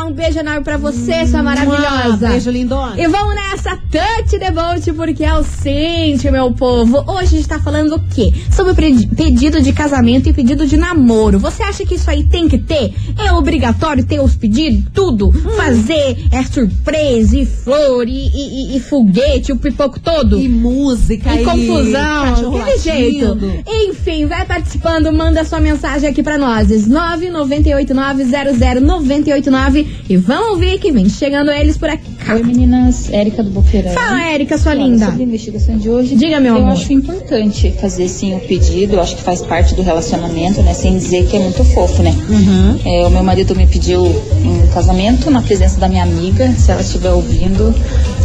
um 0.05 0.11
beijo 0.11 0.39
enorme 0.39 0.63
pra 0.63 0.77
você, 0.77 1.25
sua 1.27 1.41
maravilhosa. 1.43 2.27
Beijo, 2.29 2.51
lindona. 2.51 2.99
E 3.01 3.07
vamos 3.07 3.35
nessa 3.35 3.75
touch 3.91 4.37
the 4.39 4.51
boat, 4.51 4.91
porque 4.93 5.23
é 5.23 5.33
o 5.33 5.43
seguinte, 5.43 6.29
meu 6.29 6.51
povo. 6.53 7.03
Hoje 7.07 7.23
a 7.23 7.25
gente 7.37 7.47
tá 7.47 7.59
falando 7.59 7.95
o 7.95 7.99
quê? 8.13 8.31
Sobre 8.51 8.73
pedido 9.15 9.61
de 9.61 9.73
casamento 9.73 10.29
e 10.29 10.33
pedido 10.33 10.65
de 10.67 10.77
namoro. 10.77 11.39
Você 11.39 11.63
acha 11.63 11.85
que 11.85 11.95
isso 11.95 12.09
aí 12.09 12.23
tem 12.23 12.47
que 12.47 12.57
ter? 12.57 12.93
É 13.23 13.31
obrigatório 13.33 14.03
ter 14.05 14.19
os 14.19 14.35
pedidos? 14.35 14.83
Tudo? 14.93 15.29
Hum. 15.29 15.51
Fazer 15.57 16.17
é 16.31 16.43
surpresa 16.43 17.37
e 17.37 17.45
flor 17.45 18.07
e, 18.07 18.11
e- 18.11 18.77
e- 18.77 18.79
foguete, 18.79 19.51
o 19.51 19.57
pipoco 19.57 19.99
todo? 19.99 20.39
E 20.39 20.47
música 20.47 21.33
E 21.33 21.41
e 21.41 21.45
confusão, 21.45 22.33
aquele 22.59 22.77
jeito. 22.77 23.37
Enfim, 23.67 24.25
vai 24.25 24.45
participando, 24.75 25.11
manda 25.11 25.43
sua 25.43 25.59
mensagem 25.59 26.07
aqui 26.09 26.21
pra 26.21 26.37
nós. 26.37 26.67
998900989 26.87 29.87
e 30.09 30.17
vamos 30.17 30.49
ouvir 30.51 30.79
que 30.79 30.91
vem 30.91 31.09
chegando 31.09 31.49
eles 31.51 31.77
por 31.77 31.89
aqui. 31.89 32.05
Oi 32.29 32.43
meninas, 32.43 33.09
Érica 33.11 33.43
do 33.43 33.49
Boqueirão. 33.51 33.93
Fala, 33.93 34.23
Érica, 34.25 34.57
sua 34.57 34.73
linda. 34.73 35.05
Sobre 35.05 35.23
a 35.23 35.25
investigação 35.25 35.77
de 35.77 35.89
hoje, 35.89 36.15
Diga, 36.15 36.39
meu 36.39 36.55
eu 36.55 36.63
amor. 36.63 36.73
acho 36.73 36.91
importante 36.91 37.71
fazer 37.79 38.07
sim 38.07 38.35
o 38.35 38.39
pedido, 38.39 38.95
eu 38.95 39.01
acho 39.01 39.15
que 39.15 39.23
faz 39.23 39.41
parte 39.41 39.75
do 39.75 39.81
relacionamento, 39.81 40.61
né? 40.61 40.73
Sem 40.73 40.97
dizer 40.97 41.27
que 41.27 41.37
é 41.37 41.39
muito 41.39 41.63
fofo, 41.63 42.01
né? 42.01 42.15
Uhum. 42.29 42.79
É, 42.85 43.07
o 43.07 43.11
meu 43.11 43.23
marido 43.23 43.55
me 43.55 43.67
pediu 43.67 44.05
em 44.43 44.67
casamento 44.73 45.29
na 45.29 45.41
presença 45.41 45.79
da 45.79 45.87
minha 45.87 46.03
amiga, 46.03 46.51
se 46.53 46.71
ela 46.71 46.81
estiver 46.81 47.11
ouvindo, 47.11 47.73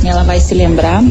ela 0.05 0.23
vai 0.23 0.41
se 0.41 0.55
lembrar. 0.55 1.03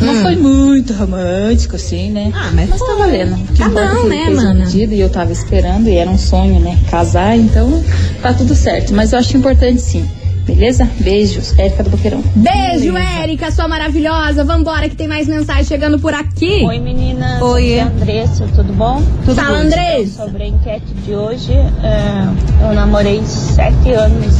Não 0.00 0.12
Hum. 0.14 0.22
foi 0.22 0.36
muito 0.36 0.92
romântico, 0.92 1.76
assim, 1.76 2.10
né? 2.10 2.30
Ah, 2.34 2.50
mas 2.54 2.70
tá 2.70 2.94
valendo. 2.98 3.34
O 3.34 3.52
que 3.52 3.58
Tá 3.58 3.68
bom, 3.68 4.08
né, 4.08 4.24
fez 4.26 4.38
o 4.38 4.42
mana? 4.42 4.64
pedido 4.64 4.94
e 4.94 5.00
eu 5.00 5.10
tava 5.10 5.32
esperando, 5.32 5.88
e 5.88 5.96
era 5.96 6.08
um 6.08 6.18
sonho, 6.18 6.60
né? 6.60 6.78
Casar, 6.90 7.36
então 7.36 7.82
tá 8.22 8.32
tudo 8.32 8.54
certo. 8.54 8.94
Mas 8.94 9.12
eu 9.12 9.18
acho 9.18 9.36
importante 9.36 9.80
sim. 9.80 10.08
Beleza? 10.46 10.88
Beijos, 11.00 11.52
Érica 11.58 11.82
do 11.82 11.90
Boqueirão. 11.90 12.22
Beijo, 12.34 12.96
Érica, 12.96 13.50
sua 13.50 13.68
maravilhosa. 13.68 14.44
Vambora 14.44 14.88
que 14.88 14.96
tem 14.96 15.06
mais 15.06 15.26
mensagem 15.28 15.64
chegando 15.64 15.98
por 15.98 16.14
aqui. 16.14 16.64
Oi 16.64 16.78
meninas, 16.80 17.42
Oi. 17.42 17.72
é 17.72 17.82
Andressa, 17.82 18.46
tudo 18.54 18.72
bom? 18.72 19.02
Tudo 19.26 19.34
Fala, 19.34 19.58
bom? 19.58 19.64
Andrés. 19.64 20.12
Sobre 20.14 20.44
a 20.44 20.46
enquete 20.46 20.86
de 21.04 21.12
hoje, 21.14 21.52
é, 21.52 22.66
eu 22.66 22.72
namorei 22.72 23.20
sete 23.26 23.90
anos 23.92 24.34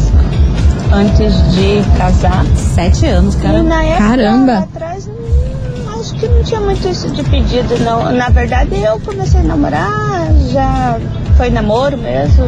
antes 0.94 1.34
de 1.54 1.82
casar. 1.98 2.46
Sete 2.56 3.04
anos, 3.04 3.34
E 3.34 3.38
cara. 3.38 3.62
na 3.62 3.84
época 3.84 3.98
Caramba. 4.08 4.58
atrás, 4.60 5.06
acho 5.08 5.27
que 6.18 6.28
não 6.28 6.42
tinha 6.42 6.60
muito 6.60 6.86
isso 6.88 7.10
de 7.10 7.22
pedido, 7.24 7.78
não. 7.80 8.12
Na 8.12 8.28
verdade, 8.28 8.70
eu 8.82 8.98
comecei 9.00 9.40
a 9.40 9.44
namorar, 9.44 10.32
já 10.50 10.98
foi 11.36 11.50
namoro 11.50 11.96
mesmo, 11.96 12.46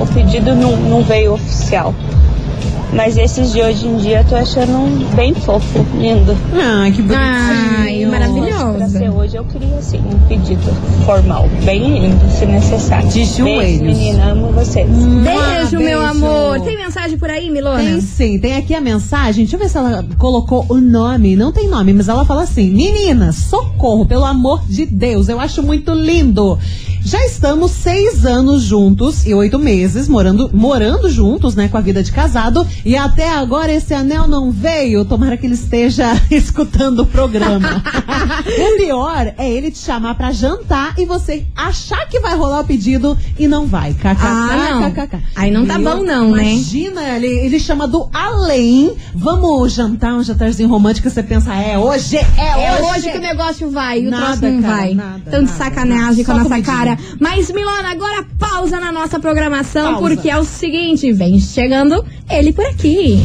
o 0.00 0.06
pedido 0.12 0.54
não, 0.54 0.76
não 0.76 1.02
veio 1.02 1.34
oficial. 1.34 1.94
Mas 2.94 3.16
esses 3.18 3.52
de 3.52 3.60
hoje 3.60 3.86
em 3.88 3.96
dia 3.96 4.18
eu 4.20 4.24
tô 4.24 4.36
achando 4.36 5.14
bem 5.16 5.34
fofo, 5.34 5.84
lindo. 5.98 6.36
Ai, 6.54 6.92
que 6.92 7.02
bonitinho. 7.02 7.24
Ai, 7.26 7.84
Pra 7.84 7.90
ser 7.90 8.06
maravilhosa. 8.06 9.10
hoje 9.12 9.36
eu 9.36 9.44
queria 9.44 9.76
assim 9.76 9.98
um 9.98 10.18
pedido 10.28 10.62
formal, 11.04 11.48
bem 11.64 11.80
lindo, 12.00 12.30
se 12.30 12.46
necessário. 12.46 13.08
De 13.08 13.14
Beijo, 13.18 13.36
joelhos. 13.38 13.80
menina, 13.80 14.30
amo 14.30 14.52
vocês. 14.52 14.88
Beijo, 14.88 15.78
meu 15.78 15.98
beijo. 16.00 16.02
amor. 16.02 16.60
Tem 16.60 16.76
mensagem 16.76 17.18
por 17.18 17.28
aí, 17.30 17.50
Milona? 17.50 17.78
Tem 17.80 18.00
sim, 18.00 18.38
tem 18.38 18.56
aqui 18.56 18.72
a 18.74 18.80
mensagem. 18.80 19.44
Deixa 19.44 19.56
eu 19.56 19.60
ver 19.60 19.68
se 19.68 19.76
ela 19.76 20.04
colocou 20.18 20.64
o 20.68 20.74
nome. 20.76 21.34
Não 21.34 21.50
tem 21.50 21.68
nome, 21.68 21.92
mas 21.92 22.08
ela 22.08 22.24
fala 22.24 22.42
assim: 22.44 22.70
Meninas, 22.70 23.36
socorro, 23.36 24.06
pelo 24.06 24.24
amor 24.24 24.62
de 24.68 24.86
Deus. 24.86 25.28
Eu 25.28 25.40
acho 25.40 25.62
muito 25.62 25.92
lindo. 25.92 26.56
Já 27.04 27.22
estamos 27.26 27.70
seis 27.70 28.24
anos 28.24 28.62
juntos 28.62 29.26
e 29.26 29.34
oito 29.34 29.58
meses 29.58 30.08
morando, 30.08 30.50
morando 30.54 31.10
juntos, 31.10 31.54
né, 31.54 31.68
com 31.68 31.76
a 31.76 31.80
vida 31.82 32.02
de 32.02 32.10
casado. 32.10 32.66
E 32.82 32.96
até 32.96 33.30
agora 33.30 33.70
esse 33.70 33.92
anel 33.92 34.26
não 34.26 34.50
veio. 34.50 35.04
Tomara 35.04 35.36
que 35.36 35.44
ele 35.46 35.54
esteja 35.54 36.06
escutando 36.30 37.00
o 37.00 37.06
programa. 37.06 37.82
o 38.48 38.76
pior 38.78 39.34
é 39.36 39.50
ele 39.50 39.70
te 39.70 39.78
chamar 39.78 40.14
pra 40.14 40.32
jantar 40.32 40.94
e 40.98 41.04
você 41.04 41.44
achar 41.54 42.08
que 42.08 42.18
vai 42.20 42.34
rolar 42.36 42.60
o 42.60 42.64
pedido 42.64 43.16
e 43.38 43.46
não 43.46 43.66
vai. 43.66 43.92
KKK, 43.92 44.16
Ah, 44.22 44.68
não. 44.80 44.90
KKK. 44.90 45.18
Aí 45.36 45.50
não 45.50 45.66
tá 45.66 45.78
bom 45.78 46.02
não, 46.02 46.30
né? 46.30 46.52
Imagina, 46.54 47.02
ele, 47.16 47.26
ele 47.26 47.60
chama 47.60 47.86
do 47.86 48.08
além. 48.14 48.94
Vamos 49.14 49.74
jantar 49.74 50.14
um 50.14 50.22
jantarzinho 50.22 50.70
romântico 50.70 51.10
você 51.10 51.22
pensa, 51.22 51.54
é 51.54 51.78
hoje, 51.78 52.16
é, 52.16 52.24
É 52.38 52.72
hoje. 52.80 52.82
hoje 53.00 53.12
que 53.12 53.18
o 53.18 53.20
negócio 53.20 53.70
vai, 53.70 54.00
e 54.00 54.08
o 54.08 54.10
Nada, 54.10 54.26
troço 54.38 54.42
não 54.54 54.62
cara, 54.62 54.74
vai. 54.76 54.94
nada, 54.94 55.20
Tanto 55.30 55.46
nada, 55.52 55.58
sacanagem 55.58 56.06
nada. 56.08 56.24
com 56.24 56.32
a 56.32 56.34
nossa 56.36 56.48
comidinha. 56.48 56.93
Mas, 57.20 57.50
Milona, 57.50 57.90
agora 57.90 58.24
pausa 58.38 58.78
na 58.80 58.90
nossa 58.92 59.18
programação, 59.20 59.94
Pausa. 59.94 60.00
porque 60.00 60.30
é 60.30 60.36
o 60.38 60.44
seguinte, 60.44 61.12
vem 61.12 61.38
chegando 61.38 62.04
ele 62.30 62.52
por 62.52 62.64
aqui. 62.66 63.20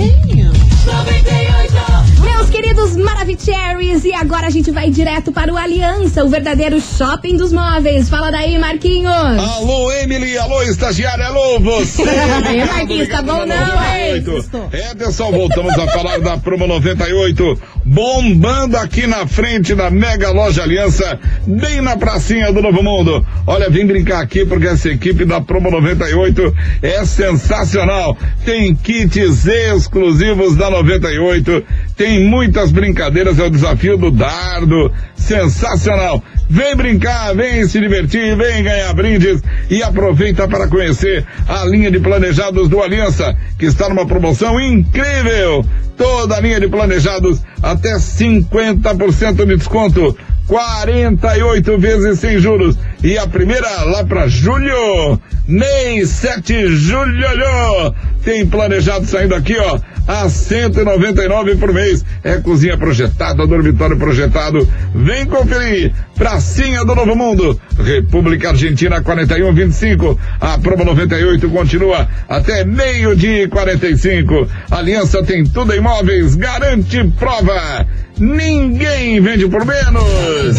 Meus 2.21 2.49
queridos 2.49 2.95
Maravicheries, 2.95 4.03
e 4.05 4.13
agora 4.13 4.47
a 4.47 4.49
gente 4.49 4.71
vai 4.71 4.89
direto 4.89 5.31
para 5.31 5.51
o 5.53 5.57
Aliança, 5.57 6.23
o 6.23 6.29
verdadeiro 6.29 6.79
shopping 6.81 7.38
dos 7.38 7.51
móveis. 7.53 8.09
Fala 8.09 8.31
daí, 8.31 8.57
Marquinhos. 8.57 9.13
Alô, 9.13 9.91
Emily, 9.91 10.38
alô, 10.38 10.61
estagiária, 10.63 11.25
alô, 11.27 11.59
você! 11.59 12.03
Ei, 12.49 12.65
Marquinhos, 12.65 13.07
tá 13.09 13.21
bom 13.21 13.45
não, 13.45 13.95
hein? 13.95 14.21
98. 14.25 14.69
É, 14.71 14.95
pessoal, 14.95 15.31
voltamos 15.31 15.77
a 15.77 15.88
falar 15.88 16.19
da 16.19 16.38
Promo 16.38 16.67
98, 16.67 17.61
bombando 17.89 18.77
aqui 18.77 19.08
na 19.08 19.25
frente 19.25 19.74
da 19.74 19.89
Mega 19.89 20.29
Loja 20.29 20.62
Aliança, 20.62 21.19
bem 21.48 21.81
na 21.81 21.98
pracinha 21.98 22.53
do 22.53 22.62
Novo 22.62 22.84
Mundo. 22.84 23.25
Olha, 23.48 23.67
vem 23.67 23.86
brincar 23.86 24.22
aqui 24.22 24.46
porque 24.46 24.67
essa 24.67 24.89
equipe 24.89 25.25
da 25.25 25.41
Promo 25.41 25.72
98 25.72 26.55
é 26.84 27.03
sensacional. 27.03 28.15
Tem 28.46 28.75
kits 28.75 29.48
exclusivos 29.48 30.55
da 30.55 30.69
98, 30.69 31.63
tem 31.98 32.24
muitas 32.27 32.72
brincadeiras, 32.72 33.39
é 33.39 33.43
o 33.43 33.50
desafio 33.50 33.98
do 33.98 34.12
dardo, 34.12 34.93
sensacional. 35.15 36.24
Vem 36.50 36.75
brincar, 36.75 37.36
vem 37.36 37.68
se 37.68 37.79
divertir, 37.79 38.36
vem 38.36 38.63
ganhar 38.63 38.91
brindes 38.96 39.39
e 39.70 39.84
aproveita 39.84 40.48
para 40.48 40.68
conhecer 40.68 41.24
a 41.48 41.63
linha 41.63 41.91
de 41.91 42.00
planejados 42.00 42.68
do 42.68 42.82
Aliança, 42.82 43.38
que 43.60 43.68
está 43.68 43.88
numa 43.88 44.08
promoção 44.08 44.60
incrível. 44.60 45.63
Toda 45.96 46.38
a 46.38 46.39
linha 46.39 46.60
de 46.60 46.68
planejados 46.68 47.39
até 47.62 47.94
50% 47.98 49.46
de 49.46 49.58
desconto. 49.58 50.18
48 50.48 51.77
vezes 51.77 52.20
sem 52.20 52.39
juros. 52.39 52.75
E 53.03 53.15
a 53.15 53.27
primeira 53.27 53.84
lá 53.84 54.03
para 54.03 54.27
julho. 54.27 55.22
Mês 55.48 56.10
7 56.10 56.68
julho. 56.75 57.94
Tem 58.24 58.48
planejado 58.48 59.06
saindo 59.06 59.36
aqui, 59.36 59.56
ó, 59.60 59.79
a 60.10 60.28
199 60.28 61.56
por 61.58 61.72
mês. 61.72 62.04
É 62.24 62.38
cozinha 62.38 62.75
projetada, 62.75 63.46
dormitório 63.46 63.96
projetado. 63.96 64.68
Vem 64.96 65.24
conferir. 65.28 65.94
Pracinha 66.16 66.84
do 66.84 66.96
Novo 66.96 67.16
Mundo. 67.16 67.62
República 67.78 68.50
Argentina 68.50 69.01
4125. 69.01 70.20
A 70.42 70.58
promo 70.58 70.84
98 70.84 71.48
continua 71.50 72.08
até 72.28 72.66
meio-dia 72.66 73.44
e 73.44 73.48
45. 73.48 74.48
Aliança 74.72 75.24
tem 75.24 75.44
tudo 75.44 75.75
em 75.75 75.80
móveis, 75.80 76.36
garante 76.36 77.04
prova. 77.20 77.86
Ninguém 78.18 79.22
vende 79.22 79.48
por 79.48 79.63
menos. 79.63 80.58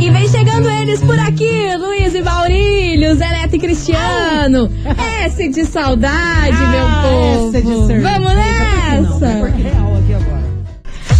E 0.00 0.10
vem 0.10 0.28
chegando 0.28 0.70
eles 0.70 1.00
por 1.00 1.18
aqui, 1.18 1.76
Luiz 1.76 2.14
e 2.14 2.22
Maurílio, 2.22 3.16
Zé 3.16 3.28
Neto 3.28 3.56
e 3.56 3.58
Cristiano. 3.58 4.70
S 5.24 5.48
de 5.48 5.64
saudade, 5.64 6.56
meu 6.56 6.86
povo. 7.02 7.56
S 7.56 7.62
de 7.62 7.86
cerveja. 9.18 9.70
Vamos 9.74 10.08
nessa. 10.08 10.48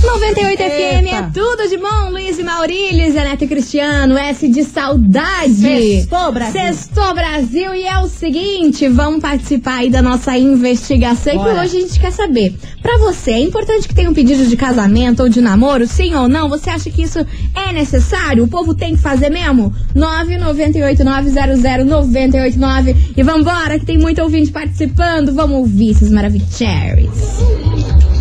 98 0.00 0.58
FM 0.58 0.62
é 0.62 1.02
Eita. 1.02 1.30
tudo 1.34 1.68
de 1.68 1.76
bom, 1.76 2.10
Luiz 2.10 2.38
e 2.38 2.44
Maurílio, 2.44 3.10
Zé 3.12 3.24
Neto 3.24 3.42
e 3.44 3.48
Cristiano, 3.48 4.16
S 4.16 4.46
de 4.48 4.62
saudade. 4.62 5.54
Sextou, 5.54 6.30
Brasil. 6.32 6.52
Sextou, 6.60 7.14
Brasil. 7.14 7.74
E 7.74 7.82
é 7.82 7.98
o 7.98 8.06
seguinte, 8.06 8.86
vamos 8.88 9.20
participar 9.20 9.78
aí 9.78 9.90
da 9.90 10.00
nossa 10.00 10.38
investigação 10.38 11.34
Bora. 11.36 11.52
que 11.52 11.58
hoje 11.60 11.78
a 11.78 11.80
gente 11.80 11.98
quer 11.98 12.12
saber. 12.12 12.54
Pra 12.80 12.96
você, 12.98 13.32
é 13.32 13.40
importante 13.40 13.88
que 13.88 13.94
tenha 13.94 14.08
um 14.08 14.14
pedido 14.14 14.46
de 14.46 14.56
casamento 14.56 15.24
ou 15.24 15.28
de 15.28 15.40
namoro, 15.40 15.84
sim 15.86 16.14
ou 16.14 16.28
não? 16.28 16.48
Você 16.48 16.70
acha 16.70 16.88
que 16.90 17.02
isso 17.02 17.18
é 17.52 17.72
necessário? 17.72 18.44
O 18.44 18.48
povo 18.48 18.74
tem 18.74 18.94
que 18.94 19.02
fazer 19.02 19.30
mesmo? 19.30 19.74
998900989 19.96 22.94
e 23.16 23.22
vambora, 23.24 23.80
que 23.80 23.84
tem 23.84 23.98
muito 23.98 24.22
ouvinte 24.22 24.52
participando. 24.52 25.34
Vamos 25.34 25.58
ouvir 25.58 25.90
esses 25.90 26.08
maravilhosos. 26.10 26.48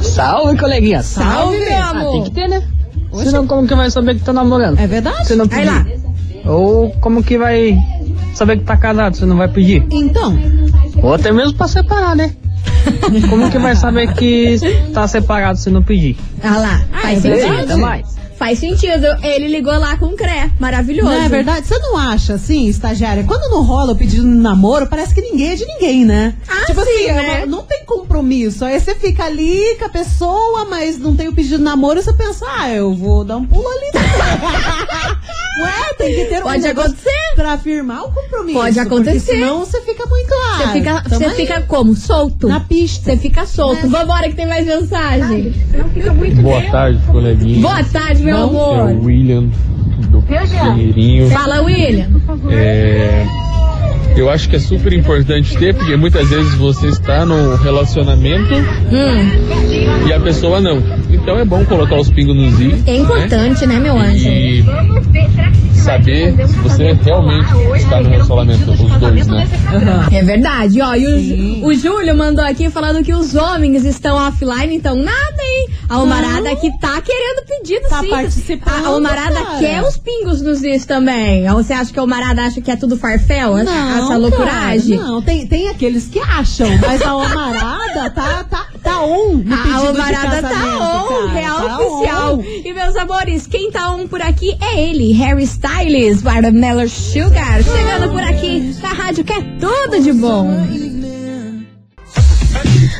Salve, 0.01 0.57
coleguinha. 0.57 1.01
Salve, 1.03 1.57
meu 1.59 1.77
Ah, 1.77 1.89
amor. 1.89 2.11
tem 2.11 2.23
que 2.23 2.31
ter, 2.31 2.47
né? 2.47 2.63
Senão 3.23 3.47
como 3.47 3.67
que 3.67 3.75
vai 3.75 3.89
saber 3.89 4.15
que 4.15 4.21
tá 4.23 4.33
namorando? 4.33 4.79
É 4.79 4.87
verdade? 4.87 5.27
Se 5.27 5.35
não 5.35 5.45
Vai 5.45 5.59
pedir. 5.65 5.71
lá. 6.45 6.51
Ou 6.53 6.91
como 7.01 7.23
que 7.23 7.38
vai 7.38 7.77
saber 8.33 8.57
que 8.60 8.63
tá 8.65 8.77
casado 8.77 9.15
se 9.17 9.25
não 9.25 9.38
vai 9.38 9.47
pedir? 9.47 9.86
Então, 9.91 10.38
Ou 11.01 11.13
até 11.13 11.31
mesmo 11.31 11.53
pra 11.57 11.67
separar, 11.67 12.15
né? 12.15 12.31
como 13.30 13.50
que 13.50 13.58
vai 13.58 13.76
saber 13.76 14.13
que 14.13 14.58
tá 14.93 15.08
separado 15.08 15.58
se 15.58 15.69
não 15.69 15.84
pedir? 15.84 16.17
Ah 16.43 16.58
lá, 16.58 16.86
faz 17.02 17.23
é 17.26 17.30
verdade. 17.30 17.58
sentido. 17.58 17.78
Mais. 17.80 18.17
Faz 18.38 18.60
sentido. 18.60 19.08
Ele 19.23 19.47
ligou 19.47 19.73
lá 19.80 19.97
com 19.97 20.06
o 20.08 20.15
CRE. 20.15 20.52
Maravilhoso. 20.60 21.10
não 21.10 21.26
é 21.26 21.28
verdade? 21.28 21.65
Você 21.65 21.78
não 21.80 21.97
acha, 21.97 22.36
assim, 22.36 22.67
estagiária? 22.67 23.23
Quando 23.23 23.50
não 23.50 23.63
rola 23.63 23.93
o 23.93 23.95
pedido 23.95 24.21
de 24.21 24.30
namoro, 24.30 24.86
parece 24.86 25.13
que 25.13 25.21
ninguém 25.21 25.52
é 25.52 25.56
de 25.56 25.65
ninguém, 25.65 26.06
né? 26.06 26.36
Ah, 26.47 26.65
tipo 26.65 26.80
sim, 26.84 26.89
assim, 26.89 27.06
é 27.08 27.13
né? 27.13 27.45
não 27.47 27.63
tem 27.63 27.84
compromisso. 27.84 28.63
Aí 28.63 28.80
você 28.80 28.93
fica 28.93 29.26
ali 29.26 29.76
com 29.80 29.86
a 29.86 29.89
pessoa, 29.89 30.65
mas 30.65 31.00
não 31.00 31.15
tem 31.15 31.28
o 31.28 31.34
pedido 31.34 31.58
de 31.58 31.63
namoro, 31.63 32.02
você 32.02 32.13
pensa, 32.13 32.45
ah, 32.47 32.69
eu 32.69 32.93
vou 32.93 33.23
dar 33.23 33.38
um 33.38 33.45
pulo 33.45 33.67
ali. 33.67 33.91
Ué, 35.60 35.93
tem 35.97 36.13
que 36.13 36.26
ter 36.26 36.39
um 36.39 36.43
Pode 36.43 36.67
acontecer. 36.67 37.10
Pra 37.36 37.54
afirmar 37.54 38.04
o 38.04 38.12
compromisso. 38.12 38.60
Pode 38.60 38.80
acontecer. 38.80 39.19
Porque 39.19 39.32
senão 39.32 39.60
você 39.65 39.82
fica 39.82 40.06
muito 40.06 40.30
lá. 40.30 40.58
Você 40.58 40.71
fica, 40.73 41.04
você 41.10 41.30
fica 41.32 41.62
como? 41.62 41.95
Solto. 41.95 42.47
na 42.47 42.60
pista. 42.60 42.76
Você 42.85 43.17
fica 43.17 43.45
solto. 43.45 43.87
Vambora 43.89 44.29
que 44.29 44.35
tem 44.35 44.45
mais 44.47 44.65
mensagem. 44.65 45.53
Boa 46.41 46.61
tarde, 46.63 46.99
coleguinha. 47.07 47.61
Boa 47.61 47.83
tarde, 47.83 48.23
meu 48.23 48.35
É 48.35 48.39
o 48.39 48.43
amor. 48.49 49.03
William 49.05 49.49
do 50.09 50.21
Pinheirinho. 50.21 51.29
Fala, 51.29 51.61
William. 51.61 52.07
É, 52.51 53.25
eu 54.15 54.29
acho 54.29 54.47
que 54.49 54.55
é 54.55 54.59
super 54.59 54.93
importante 54.93 55.57
ter, 55.57 55.73
porque 55.75 55.95
muitas 55.95 56.27
vezes 56.29 56.53
você 56.55 56.87
está 56.87 57.25
no 57.25 57.55
relacionamento 57.55 58.53
Hum, 58.53 60.07
e 60.07 60.13
a 60.13 60.19
pessoa 60.19 60.59
não. 60.61 60.81
Então 61.09 61.37
é 61.39 61.45
bom 61.45 61.65
colocar 61.65 61.95
os 61.95 62.09
pingos 62.11 62.35
nos 62.35 62.59
is. 62.59 62.87
é 62.87 62.95
importante, 62.97 63.65
né, 63.65 63.79
meu 63.79 63.97
anjo? 63.97 64.27
E 64.27 64.63
saber 65.77 66.35
se 66.47 66.55
você 66.57 66.93
realmente 66.93 67.47
está 67.77 68.01
no 68.01 68.09
relacionamento, 68.09 68.71
os 68.71 68.77
dois, 68.99 69.27
né? 69.27 69.47
É 70.11 70.23
verdade. 70.23 70.81
Ó, 70.81 70.95
e 70.95 71.61
o, 71.63 71.67
o 71.67 71.73
Júlio 71.73 72.15
mandou 72.15 72.43
aqui 72.43 72.69
falando 72.69 73.03
que 73.03 73.13
os 73.13 73.35
homens 73.35 73.85
estão 73.85 74.15
offline, 74.27 74.75
então 74.75 74.95
nada, 74.95 75.41
hein? 75.41 75.69
A 75.89 75.95
Almarada 75.95 76.51
aqui 76.51 76.69
tá 76.79 77.01
querendo 77.01 77.45
pedido, 77.47 77.87
Tá 77.87 78.01
sim. 78.01 78.09
participando, 78.09 78.85
A 78.85 78.89
Almarada 78.89 79.35
cara. 79.41 79.59
quer 79.59 79.81
os 79.83 79.97
pingos 79.97 80.41
nos 80.41 80.61
is 80.63 80.85
também. 80.85 81.49
Ou 81.49 81.63
você 81.63 81.73
acha 81.73 81.93
que 81.93 81.99
a 81.99 82.01
Almarada 82.01 82.43
acha 82.43 82.59
que 82.59 82.69
é 82.69 82.75
tudo 82.75 82.97
farfel? 82.97 83.57
Não, 83.63 83.97
essa 83.97 84.17
loucuragem? 84.17 84.97
cara, 84.97 85.09
não, 85.09 85.21
tem, 85.21 85.47
tem 85.47 85.69
aqueles 85.69 86.07
que 86.07 86.19
acham, 86.19 86.67
mas 86.85 87.01
a 87.01 87.09
Almarada 87.09 88.09
tá, 88.09 88.43
tá, 88.49 88.67
tá 88.88 89.02
on 89.02 89.34
no 89.38 89.54
A 89.54 89.63
de 89.63 89.88
Almarada 89.88 90.41
tá 90.41 90.78
on, 90.78 91.08
cara, 91.08 91.28
real 91.28 91.67
tá 91.67 91.80
oficial. 91.80 92.36
on. 92.36 92.43
E 92.43 92.73
meus 92.73 92.95
amores, 92.95 93.47
quem 93.47 93.69
tá 93.71 93.91
on 93.91 94.08
por 94.08 94.21
aqui 94.21 94.58
é 94.62 94.89
ele, 94.89 95.12
Harry 95.13 95.43
Styles, 95.43 96.21
Watermelon 96.21 96.88
Sugar, 96.88 97.62
chegando 97.63 98.12
por 98.12 98.23
aqui 98.23 98.76
na 98.82 98.89
rádio 98.89 99.23
que 99.23 99.34
é 99.34 99.41
tudo 99.60 100.02
de 100.02 100.13
bom. 100.13 100.47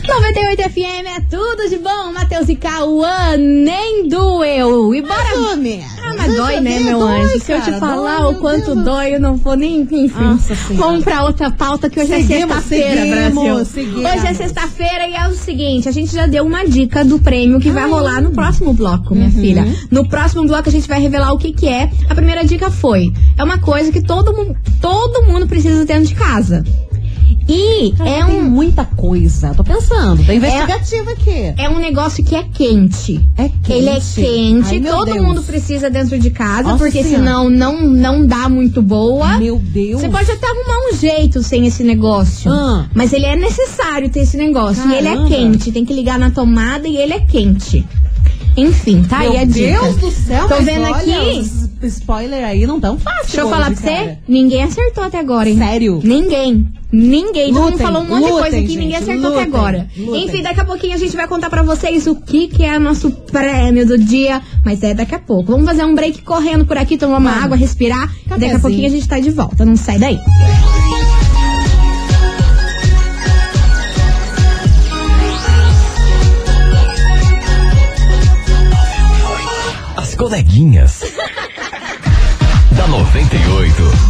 98 0.08 0.70
FM 0.70 1.06
é 1.17 1.20
tudo 1.30 1.70
de 1.70 1.78
bom, 1.78 2.13
Matheus 2.13 2.48
e 2.48 2.56
Cauã, 2.56 3.36
nem 3.38 4.08
doeu. 4.08 4.96
E 4.96 5.02
bora. 5.02 5.24
Ah, 5.38 6.13
mas 6.17 6.34
dói, 6.34 6.62
né, 6.62 6.78
É, 6.78 6.80
meu 6.80 7.00
dói, 7.00 7.22
anjo? 7.22 7.39
Se 7.43 7.52
eu 7.52 7.60
te 7.60 7.65
cara, 7.65 7.80
falar 7.80 8.17
dói, 8.22 8.34
o 8.34 8.38
quanto 8.39 8.74
Deus. 8.74 8.86
dói, 8.86 9.15
eu 9.15 9.20
não 9.20 9.36
vou 9.36 9.56
nem. 9.56 9.82
Enfim. 9.82 10.08
Nossa. 10.17 10.56
Vamos 10.72 11.04
pra 11.04 11.24
outra 11.26 11.52
pauta 11.52 11.89
que 11.89 12.00
hoje 12.00 12.13
é 12.13 12.17
Seguimos, 12.22 12.56
sexta-feira, 12.63 13.02
seguimos, 13.02 13.34
Brasil. 13.43 13.65
seguimos. 13.65 14.06
Hoje 14.12 14.28
é 14.28 14.34
sexta-feira 14.34 15.08
e 15.08 15.13
é 15.13 15.28
o 15.28 15.34
seguinte: 15.34 15.89
a 15.89 15.91
gente 15.91 16.13
já 16.13 16.26
deu 16.26 16.46
uma 16.46 16.65
dica 16.65 17.04
do 17.04 17.20
prêmio 17.20 17.60
que 17.60 17.70
vai 17.70 17.88
rolar 17.89 18.22
no 18.22 18.32
próximo 18.32 18.74
bloco, 18.74 19.13
minha 19.13 19.30
filha. 19.32 19.67
No 19.91 20.08
próximo 20.08 20.46
bloco 20.48 20.70
a 20.70 20.72
gente 20.72 20.88
vai 20.88 21.02
revelar 21.02 21.34
o 21.34 21.38
que, 21.38 21.52
que 21.52 21.67
é. 21.67 21.89
A 22.10 22.15
primeira 22.15 22.46
dica 22.46 22.72
foi: 22.72 23.12
é 23.38 23.43
uma 23.43 23.58
coisa 23.60 23.91
que 23.91 24.02
todo 24.02 24.34
mundo, 24.34 24.56
todo 24.82 25.24
mundo 25.24 25.48
precisa 25.48 25.86
ter 25.86 25.93
dentro 25.98 26.08
de 26.08 26.15
casa. 26.15 26.63
E 27.49 27.93
é 28.01 28.23
tem 28.25 28.41
um, 28.41 28.43
muita 28.43 28.83
coisa. 28.83 29.53
Tô 29.55 29.63
pensando, 29.63 30.23
tá 30.25 30.33
investigativo 30.33 31.10
aqui. 31.12 31.53
é 31.57 31.69
um 31.69 31.79
negócio 31.79 32.23
que 32.23 32.36
é 32.36 32.43
quente. 32.43 33.25
É 33.38 33.43
quente. 33.47 33.71
Ele 33.71 33.89
é 33.89 33.99
quente, 33.99 34.67
Ai, 34.73 34.79
meu 34.79 34.93
todo 34.93 35.13
Deus. 35.13 35.25
mundo 35.25 35.41
precisa 35.43 35.89
dentro 35.89 36.19
de 36.19 36.29
casa, 36.29 36.63
Nossa 36.63 36.77
porque 36.77 37.01
Senhora. 37.03 37.17
senão 37.23 37.49
não, 37.49 37.81
não 37.81 38.25
dá 38.25 38.49
muito 38.49 38.81
boa. 38.81 39.38
Meu 39.38 39.57
Deus. 39.57 40.01
Você 40.01 40.10
pode 40.10 40.29
até 40.29 40.45
arrumar 40.45 40.91
um 40.91 40.97
jeito 40.97 41.41
sem 41.41 41.65
esse 41.65 41.83
negócio. 41.83 42.51
Ah. 42.51 42.86
Mas 42.93 43.13
ele 43.13 43.25
é 43.25 43.36
necessário 43.38 44.10
ter 44.10 44.21
esse 44.21 44.36
negócio. 44.36 44.83
E 44.89 44.95
ele 44.95 45.07
é 45.07 45.12
Caramba. 45.12 45.29
quente. 45.29 45.71
Tem 45.71 45.86
que 45.86 45.93
ligar 45.93 46.19
na 46.19 46.31
tomada 46.31 46.88
e 46.88 46.97
ele 46.97 47.13
é 47.13 47.19
quente. 47.21 47.86
Enfim, 48.57 49.03
tá 49.03 49.19
Meu 49.19 49.31
aí 49.31 49.38
a 49.38 49.45
dica. 49.45 49.81
Deus 49.81 49.95
do 49.97 50.12
céu, 50.12 50.47
Tô 50.49 50.62
vendo 50.62 50.86
aqui. 50.88 51.12
os 51.39 51.67
spoiler 51.93 52.43
aí 52.43 52.65
não 52.65 52.79
tão 52.79 52.97
fácil. 52.97 53.21
Deixa 53.23 53.41
eu 53.41 53.49
falar 53.49 53.67
pra 53.67 53.75
você, 53.75 53.88
cara. 53.88 54.19
ninguém 54.27 54.63
acertou 54.63 55.03
até 55.03 55.19
agora, 55.19 55.47
hein? 55.47 55.57
Sério? 55.57 56.01
Ninguém. 56.03 56.67
Ninguém. 56.91 57.54
Todo 57.54 57.63
mundo 57.63 57.78
falou 57.78 58.02
um 58.02 58.06
monte 58.06 58.23
de 58.23 58.32
lutem, 58.32 58.39
coisa 58.39 58.58
aqui 58.58 58.65
e 58.65 58.67
gente, 58.69 58.78
ninguém 58.80 58.95
acertou 58.95 59.30
até 59.32 59.45
lutem, 59.45 59.60
agora. 59.60 59.88
lutem. 59.97 60.26
Enfim, 60.26 60.41
daqui 60.41 60.60
a 60.62 60.65
pouquinho 60.65 60.93
a 60.93 60.97
gente 60.97 61.15
vai 61.15 61.28
contar 61.28 61.50
pra 61.50 61.62
vocês 61.62 62.08
o 62.08 62.15
que, 62.15 62.47
que 62.47 62.63
é 62.63 62.80
nosso 62.80 63.12
prêmio 63.12 63.86
do 63.86 63.97
dia. 63.97 64.41
Mas 64.63 64.82
é 64.84 64.93
daqui 64.93 65.13
a 65.13 65.19
pouco. 65.19 65.52
Vamos 65.52 65.65
fazer 65.65 65.84
um 65.84 65.93
break 65.93 66.21
correndo 66.21 66.65
por 66.65 66.78
aqui, 66.78 66.97
tomar 66.97 67.17
uma 67.17 67.30
Vamos. 67.32 67.45
água, 67.45 67.58
respirar. 67.58 68.12
Daqui 68.28 68.45
a 68.52 68.60
pouquinho 68.60 68.88
a 68.88 68.89
gente 68.89 69.08
tá 69.08 69.19
de 69.19 69.32
volta. 69.32 69.65
Não 69.65 69.76
sai 69.76 70.00
daí. 70.00 70.17
As 79.97 80.15
coleguinhas. 80.15 81.02
da 82.71 82.88
98. 82.88 84.07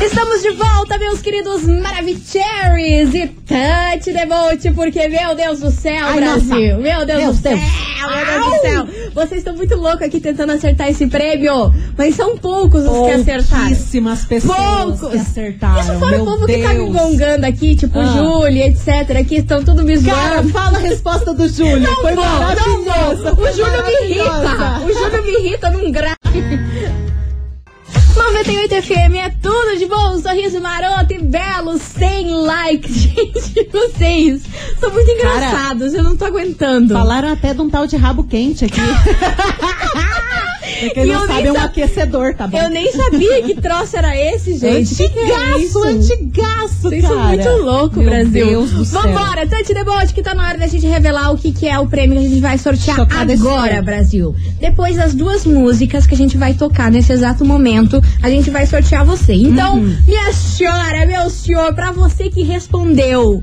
Estamos 0.00 0.42
de 0.42 0.50
volta, 0.50 0.98
meus 0.98 1.20
queridos 1.22 1.62
Maravicheries 1.64 3.14
e 3.14 3.26
Tante 3.46 4.12
Devote, 4.12 4.70
porque, 4.72 5.08
meu 5.08 5.34
Deus 5.34 5.60
do 5.60 5.70
céu, 5.70 6.04
Ai, 6.06 6.16
Brasil, 6.20 6.76
nossa. 6.76 6.82
meu 6.82 7.06
Deus 7.06 7.18
Meu 7.22 7.32
do 7.32 7.38
céu, 7.40 7.56
Deus. 7.56 7.62
meu 8.06 8.26
Deus 8.26 8.44
do 8.44 8.60
céu. 8.60 9.10
Vocês 9.14 9.38
estão 9.38 9.56
muito 9.56 9.74
loucos 9.74 10.02
aqui 10.02 10.20
tentando 10.20 10.52
acertar 10.52 10.88
esse 10.88 11.06
prêmio, 11.06 11.74
mas 11.96 12.14
são 12.14 12.36
poucos 12.36 12.84
os 12.84 13.06
que 13.06 13.12
acertaram. 13.12 13.66
Pouquíssimas 13.68 14.24
pessoas 14.26 14.56
Poucos. 14.58 15.10
que 15.10 15.16
acertaram. 15.18 15.80
Isso 15.80 15.98
fora 15.98 16.10
Meu 16.12 16.22
o 16.22 16.24
povo 16.26 16.46
Deus. 16.46 16.60
que 16.60 16.66
tá 16.66 16.74
me 16.74 16.90
gongando 16.90 17.46
aqui, 17.46 17.74
tipo 17.76 17.98
Ah. 17.98 18.04
Júlia, 18.04 18.66
etc, 18.66 19.26
que 19.26 19.36
estão 19.36 19.64
tudo 19.64 19.82
me 19.82 19.98
Cara, 20.02 20.34
zoando. 20.36 20.48
fala 20.50 20.76
a 20.76 20.80
resposta 20.82 21.32
do 21.32 21.48
Júlio. 21.48 21.80
Não 21.80 21.96
Foi 21.96 22.14
vou, 22.14 22.24
não 22.24 22.84
vou. 22.84 23.34
foi 23.34 23.50
O 23.50 23.52
Júlio 23.56 23.86
me 23.86 23.92
irrita. 24.10 24.80
O 24.84 24.92
Júlio 24.92 25.22
me 25.24 25.32
irrita 25.48 25.70
num 25.70 25.90
grave. 25.90 26.16
98 28.16 28.82
FM 28.82 29.14
é 29.14 29.30
tudo 29.42 29.76
de 29.78 29.84
bom, 29.84 30.18
sorriso 30.18 30.58
maroto 30.58 31.12
e 31.12 31.18
belo, 31.18 31.76
sem 31.76 32.30
like. 32.30 32.88
Gente, 32.90 33.68
vocês 33.70 34.42
são 34.80 34.90
muito 34.90 35.10
engraçados, 35.10 35.92
eu 35.92 36.02
não 36.02 36.16
tô 36.16 36.24
aguentando. 36.24 36.94
Falaram 36.94 37.32
até 37.32 37.52
de 37.52 37.60
um 37.60 37.68
tal 37.68 37.86
de 37.86 37.96
rabo 37.96 38.24
quente 38.24 38.64
aqui. 38.64 38.80
Pra 40.80 40.90
quem 40.90 41.02
E 41.04 41.06
não 41.06 41.14
eu 41.22 41.26
nem 41.26 41.36
sabe, 41.36 41.48
é 41.48 41.52
um 41.52 41.60
aquecedor, 41.64 42.34
tá 42.34 42.46
bom? 42.46 42.58
Eu 42.58 42.70
nem 42.70 42.92
sabia 42.92 43.42
que 43.42 43.54
troço 43.60 43.96
era 43.96 44.16
esse, 44.16 44.56
gente. 44.58 44.94
Que 44.94 45.18
é? 45.18 45.36
Antigaço, 45.54 45.82
antigaço, 45.84 46.74
Vocês 46.82 47.02
cara. 47.02 47.14
são 47.14 47.26
muito 47.28 47.48
loucos, 47.64 47.96
Meu 47.98 48.10
Brasil. 48.10 48.46
Deus 48.46 48.70
do 48.70 48.84
céu. 48.84 49.02
Vambora, 49.02 49.46
Tante 49.46 49.74
Debote, 49.74 50.14
que 50.14 50.22
tá 50.22 50.34
na 50.34 50.48
hora 50.48 50.58
da 50.58 50.66
gente 50.66 50.86
revelar 50.86 51.30
o 51.32 51.38
que, 51.38 51.52
que 51.52 51.66
é 51.68 51.78
o 51.78 51.86
prêmio 51.86 52.18
que 52.18 52.26
a 52.26 52.28
gente 52.28 52.40
vai 52.40 52.58
sortear 52.58 52.96
Chocada 52.96 53.32
agora. 53.32 53.82
Brasil. 53.82 54.34
Depois 54.60 54.96
das 54.96 55.14
duas 55.14 55.44
músicas 55.46 56.06
que 56.06 56.14
a 56.14 56.18
gente 56.18 56.36
vai 56.36 56.54
tocar 56.54 56.90
nesse 56.90 57.12
exato 57.12 57.44
momento, 57.44 58.02
a 58.22 58.28
gente 58.30 58.50
vai 58.50 58.66
sortear 58.66 59.04
você. 59.04 59.34
Então, 59.34 59.76
Uhum. 59.76 59.96
minha 60.06 60.32
senhora, 60.32 61.06
meu 61.06 61.28
senhor, 61.30 61.72
pra 61.74 61.92
você 61.92 62.28
que 62.30 62.42
respondeu 62.42 63.42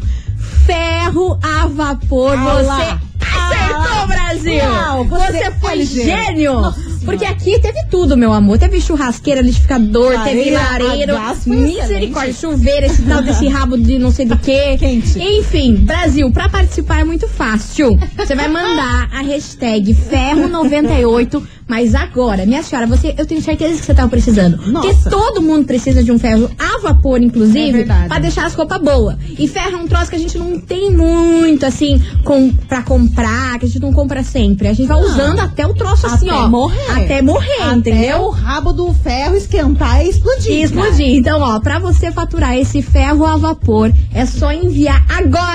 ferro 0.66 1.38
a 1.42 1.68
vapor, 1.68 2.36
Ah 2.38 2.54
você 2.56 2.64
lá. 2.68 3.02
acertou, 3.22 3.84
Ah, 4.02 4.06
Brasil! 4.08 5.06
você, 5.10 5.32
você 5.32 5.52
foi 5.60 5.82
é 5.82 5.86
gênio! 5.86 6.54
Nossa. 6.54 6.93
Porque 7.04 7.26
aqui 7.26 7.60
teve 7.60 7.86
tudo, 7.90 8.18
meu 8.18 8.34
amor. 8.34 8.58
Teve 8.58 8.80
churrasqueira, 8.80 9.42
liquidificador, 9.42 10.12
teve 10.24 10.52
Lareira, 10.52 11.14
lareiro, 11.14 11.16
misericórdia, 11.46 12.34
chuveiro, 12.34 12.86
esse 12.86 13.02
tal 13.04 13.22
desse 13.22 13.48
rabo 13.48 13.78
de 13.78 13.98
não 14.00 14.12
sei 14.12 14.26
do 14.26 14.38
que. 14.38 14.78
Quente. 14.78 15.20
Enfim, 15.20 15.76
Brasil, 15.76 16.32
pra 16.32 16.50
participar 16.50 17.02
é 17.02 17.04
muito 17.04 17.28
fácil. 17.28 17.98
Você 18.16 18.36
vai 18.36 18.48
mandar 18.48 19.10
a 19.14 19.22
hashtag 19.22 19.94
ferro98, 19.94 21.44
mas 21.74 21.96
agora, 21.96 22.46
minha 22.46 22.62
senhora, 22.62 22.86
você, 22.86 23.16
eu 23.18 23.26
tenho 23.26 23.42
certeza 23.42 23.80
que 23.80 23.86
você 23.86 23.96
tava 23.96 24.08
precisando. 24.08 24.58
Porque 24.60 24.90
Nossa. 24.90 25.10
todo 25.10 25.42
mundo 25.42 25.66
precisa 25.66 26.04
de 26.04 26.12
um 26.12 26.20
ferro 26.20 26.48
a 26.60 26.78
vapor, 26.80 27.20
É 27.20 27.24
inclusive, 27.26 27.72
verdade. 27.72 28.08
pra 28.10 28.20
deixar 28.20 28.46
as 28.46 28.54
roupas 28.54 28.80
boas. 28.80 29.16
E 29.40 29.48
ferro 29.48 29.78
é 29.78 29.80
um 29.80 29.88
troço 29.88 30.12
que 30.12 30.16
a 30.16 30.20
gente 30.20 30.38
não 30.38 30.60
tem 30.60 30.92
muito, 30.92 31.66
assim, 31.66 32.00
com, 32.24 32.52
pra 32.52 32.84
comprar, 32.84 33.58
que 33.58 33.66
a 33.66 33.68
gente 33.68 33.80
não 33.82 33.92
compra 33.92 34.22
sempre. 34.22 34.68
A 34.68 34.74
gente 34.74 34.86
vai 34.88 35.02
usando 35.02 35.40
até 35.40 35.66
o 35.66 35.74
troço 35.74 36.06
assim, 36.06 36.30
Até 36.30 36.38
ó. 36.38 36.48
morrer. 36.48 36.92
Até 36.92 37.22
morrer, 37.24 37.62
Até 37.64 37.74
entendeu? 37.74 38.22
o 38.26 38.30
rabo 38.30 38.72
do 38.72 38.94
ferro 38.94 39.36
esquentar 39.36 40.06
e 40.06 40.10
explodir. 40.10 40.52
E 40.52 40.62
explodir. 40.62 41.08
Então, 41.16 41.42
ó, 41.42 41.60
pra 41.60 41.80
você 41.80 42.12
faturar 42.12 42.56
esse 42.56 42.84
ferro 42.84 43.26
a 43.26 43.36
vapor, 43.36 43.92
é 44.14 44.28
só 44.28 44.52
enviar! 44.52 45.04
Agora. 45.10 45.53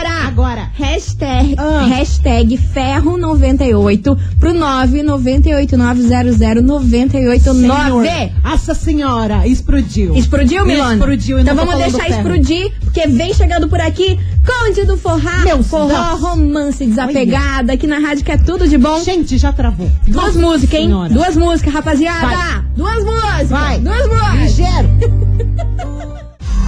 Hashtag, 2.18 2.18
Ah. 2.18 2.18
hashtag 2.18 2.58
ferro98 2.74 4.18
pro 4.38 4.52
998900989. 4.52 7.40
Senhor, 7.40 8.04
Nossa 8.42 8.74
senhora, 8.74 9.46
explodiu. 9.46 10.14
Explodiu, 10.16 10.66
Milona? 10.66 10.94
Explodiu 10.94 11.38
Então 11.38 11.54
vamos 11.54 11.76
deixar 11.76 12.10
explodir, 12.10 12.72
porque 12.80 13.06
vem 13.06 13.32
chegando 13.32 13.68
por 13.68 13.80
aqui 13.80 14.18
Conde 14.44 14.84
do 14.84 14.96
Forrá, 14.96 15.44
Meu 15.44 15.62
forró, 15.62 16.16
romance 16.16 16.84
desapegada, 16.86 17.74
aqui 17.74 17.86
na 17.86 17.98
rádio 17.98 18.24
que 18.24 18.32
é 18.32 18.38
tudo 18.38 18.66
de 18.66 18.78
bom. 18.78 19.02
Gente, 19.04 19.36
já 19.36 19.52
travou. 19.52 19.90
Duas 20.06 20.34
Nossa 20.34 20.38
músicas, 20.38 20.80
hein? 20.80 20.86
Senhora. 20.86 21.12
Duas 21.12 21.36
músicas, 21.36 21.74
rapaziada. 21.74 22.26
Vai. 22.26 22.64
Duas 22.74 23.04
músicas. 23.04 23.48
Vai. 23.50 23.78
Duas 23.78 24.08
músicas. 24.08 24.58
Ligeiro. 24.58 24.88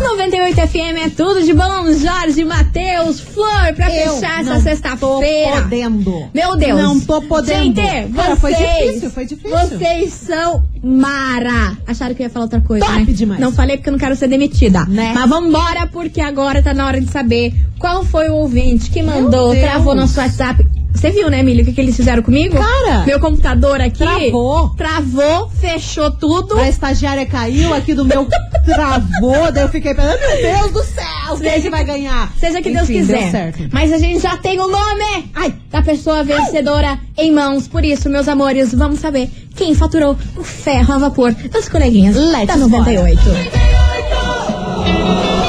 98 0.01 0.57
FM 0.69 0.97
é 1.05 1.09
tudo 1.11 1.43
de 1.43 1.53
bom. 1.53 1.93
Jorge, 1.93 2.45
Matheus, 2.45 3.21
Flor, 3.21 3.75
pra 3.75 3.95
Eu 3.95 4.15
fechar 4.15 4.41
essa 4.41 4.61
sexta-feira. 4.61 5.57
Tô 5.57 5.63
podendo. 5.63 6.29
Meu 6.35 6.57
Deus. 6.57 6.81
Não 6.81 7.01
tô 7.01 7.23
podendo. 7.23 7.81
Gente, 7.81 8.13
Cara, 8.15 8.35
vocês, 8.35 8.41
foi 8.41 8.55
difícil, 8.55 9.11
foi 9.11 9.27
difícil. 9.27 9.51
Vocês 9.51 10.13
são 10.13 10.65
mara. 10.83 11.77
Acharam 11.87 12.15
que 12.15 12.23
eu 12.23 12.27
ia 12.27 12.31
falar 12.31 12.47
outra 12.47 12.61
coisa, 12.61 12.85
Top 12.85 12.99
né? 12.99 13.05
demais. 13.13 13.41
Não 13.41 13.53
falei 13.53 13.77
porque 13.77 13.89
eu 13.89 13.93
não 13.93 13.99
quero 13.99 14.17
ser 14.17 14.29
demitida. 14.29 14.85
Né? 14.87 15.13
Mas 15.15 15.29
vambora, 15.29 15.87
porque 15.87 16.21
agora 16.21 16.63
tá 16.63 16.73
na 16.73 16.87
hora 16.87 17.01
de 17.01 17.11
saber 17.11 17.55
qual 17.79 18.05
foi 18.05 18.29
o 18.29 18.37
ouvinte 18.37 18.91
que 18.91 19.03
mandou, 19.03 19.55
travou 19.55 19.95
nosso 19.95 20.19
WhatsApp. 20.19 20.65
Você 20.93 21.11
viu, 21.11 21.31
né, 21.31 21.41
Emílio, 21.41 21.63
o 21.63 21.65
que, 21.65 21.73
que 21.73 21.81
eles 21.81 21.97
fizeram 21.97 22.23
comigo? 22.23 22.57
Cara. 22.57 23.05
Meu 23.07 23.21
computador 23.21 23.81
aqui. 23.81 23.99
Travou. 23.99 24.71
Travou, 24.71 25.49
fechou 25.49 26.11
tudo. 26.11 26.59
A 26.59 26.69
estagiária 26.69 27.25
caiu 27.25 27.73
aqui 27.73 27.95
do 27.95 28.05
meu 28.05 28.27
travou, 28.75 29.53
daí 29.53 29.63
eu 29.65 29.69
fiquei 29.69 29.95
pensando, 29.95 30.15
ah, 30.15 30.19
meu 30.19 30.43
Deus 30.43 30.73
do 30.73 30.83
céu, 30.85 31.37
seja, 31.37 31.51
quem 31.51 31.63
que 31.63 31.71
vai 31.71 31.85
ganhar? 31.85 32.33
Seja 32.39 32.63
que 32.63 32.69
Enfim, 32.71 32.77
Deus 32.77 32.87
quiser. 32.89 33.53
Mas 33.73 33.93
a 33.93 33.99
gente 33.99 34.21
já 34.21 34.37
tem 34.37 34.59
o 34.61 34.69
nome 34.69 35.31
Ai. 35.35 35.55
da 35.71 35.83
pessoa 35.83 36.23
vencedora 36.25 36.91
Ai. 36.91 36.99
em 37.27 37.33
mãos. 37.33 37.67
Por 37.69 37.85
isso, 37.85 38.09
meus 38.09 38.29
amores, 38.29 38.73
vamos 38.75 39.01
saber 39.01 39.29
quem 39.55 39.75
faturou 39.75 40.17
o 40.37 40.45
ferro 40.45 40.95
a 40.95 40.99
vapor 40.99 41.33
das 41.35 41.69
coleguinhas 41.69 42.17
Let's 42.17 42.47
da 42.47 42.57
98. 42.57 43.29
98. 43.29 45.40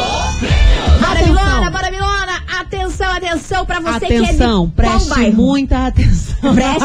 Atenção, 3.11 3.61
atenção 3.61 3.65
pra 3.65 3.79
você 3.79 4.05
Atenção, 4.05 4.69
que 4.69 4.81
é 4.81 4.85
preste 4.85 5.31
muita 5.31 5.87
atenção. 5.87 6.55
Preste. 6.55 6.81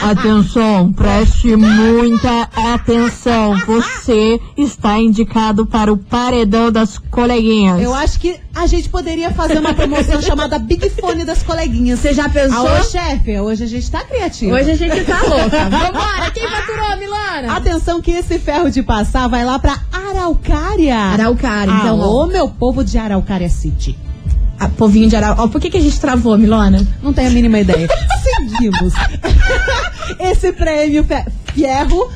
Atenção, 0.02 0.92
preste 0.92 1.56
muita 1.56 2.48
atenção. 2.54 3.58
Você 3.66 4.40
está 4.56 4.98
indicado 4.98 5.66
para 5.66 5.92
o 5.92 5.96
paredão 5.96 6.70
das 6.70 6.98
coleguinhas. 6.98 7.80
Eu 7.80 7.92
acho 7.92 8.20
que 8.20 8.38
a 8.54 8.66
gente 8.66 8.88
poderia 8.88 9.30
fazer 9.32 9.58
uma 9.58 9.74
promoção 9.74 10.20
chamada 10.22 10.58
Big 10.58 10.88
Fone 10.90 11.24
das 11.24 11.42
coleguinhas. 11.42 11.98
Você 11.98 12.12
já 12.12 12.28
pensou? 12.28 12.66
Alô, 12.66 12.82
chefe, 12.84 13.38
hoje 13.40 13.64
a 13.64 13.66
gente 13.66 13.90
tá 13.90 14.04
criativo. 14.04 14.54
Hoje 14.54 14.70
a 14.70 14.76
gente 14.76 15.04
tá 15.04 15.20
louca. 15.22 15.68
Vambora, 15.68 16.30
quem 16.32 16.48
faturou, 16.48 16.96
Milona? 16.96 17.56
Atenção 17.56 18.00
que 18.00 18.12
esse 18.12 18.38
ferro 18.38 18.70
de 18.70 18.82
passar 18.82 19.28
vai 19.28 19.44
lá 19.44 19.58
pra 19.58 19.78
Araucária. 19.92 20.96
Araucária, 20.96 21.72
então, 21.72 22.00
Alô, 22.00 22.26
meu 22.26 22.48
povo 22.48 22.84
de 22.84 22.98
Araucária 22.98 23.48
City. 23.48 23.98
Ah, 24.60 24.68
povinho 24.68 25.08
de 25.08 25.16
Arau. 25.16 25.34
Ó, 25.38 25.48
por 25.48 25.58
que, 25.60 25.70
que 25.70 25.78
a 25.78 25.80
gente 25.80 25.98
travou, 25.98 26.36
Milona? 26.36 26.86
Não 27.02 27.12
tenho 27.14 27.28
a 27.28 27.32
mínima 27.32 27.58
ideia. 27.60 27.88
Seguimos. 28.22 28.92
Esse 30.20 30.52
prêmio 30.52 31.02
fe- 31.04 31.24
Ferro, 31.54 32.10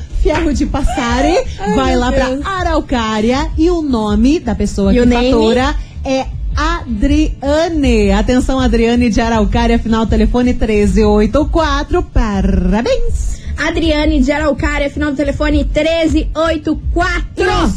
de 0.53 0.65
Passare, 0.65 1.33
vai 1.75 1.91
meu 1.91 1.99
lá 1.99 2.11
Deus. 2.11 2.39
pra 2.41 2.49
Araucária 2.51 3.49
e 3.57 3.69
o 3.69 3.81
nome 3.81 4.39
da 4.39 4.53
pessoa 4.55 4.93
E 4.93 4.99
que 4.99 5.07
fatura 5.13 5.75
é 6.03 6.25
Adriane. 6.55 8.11
Atenção, 8.11 8.59
Adriane 8.59 9.09
de 9.09 9.19
Araucária, 9.21 9.77
final 9.79 10.05
telefone 10.05 10.53
1384. 10.53 12.01
Parabéns. 12.03 13.35
Adriane 13.57 14.21
de 14.21 14.31
Araucária, 14.31 14.89
final 14.89 15.11
do 15.11 15.17
telefone 15.17 15.63
1384. 15.63 17.25
E 17.37 17.43
o 17.43 17.67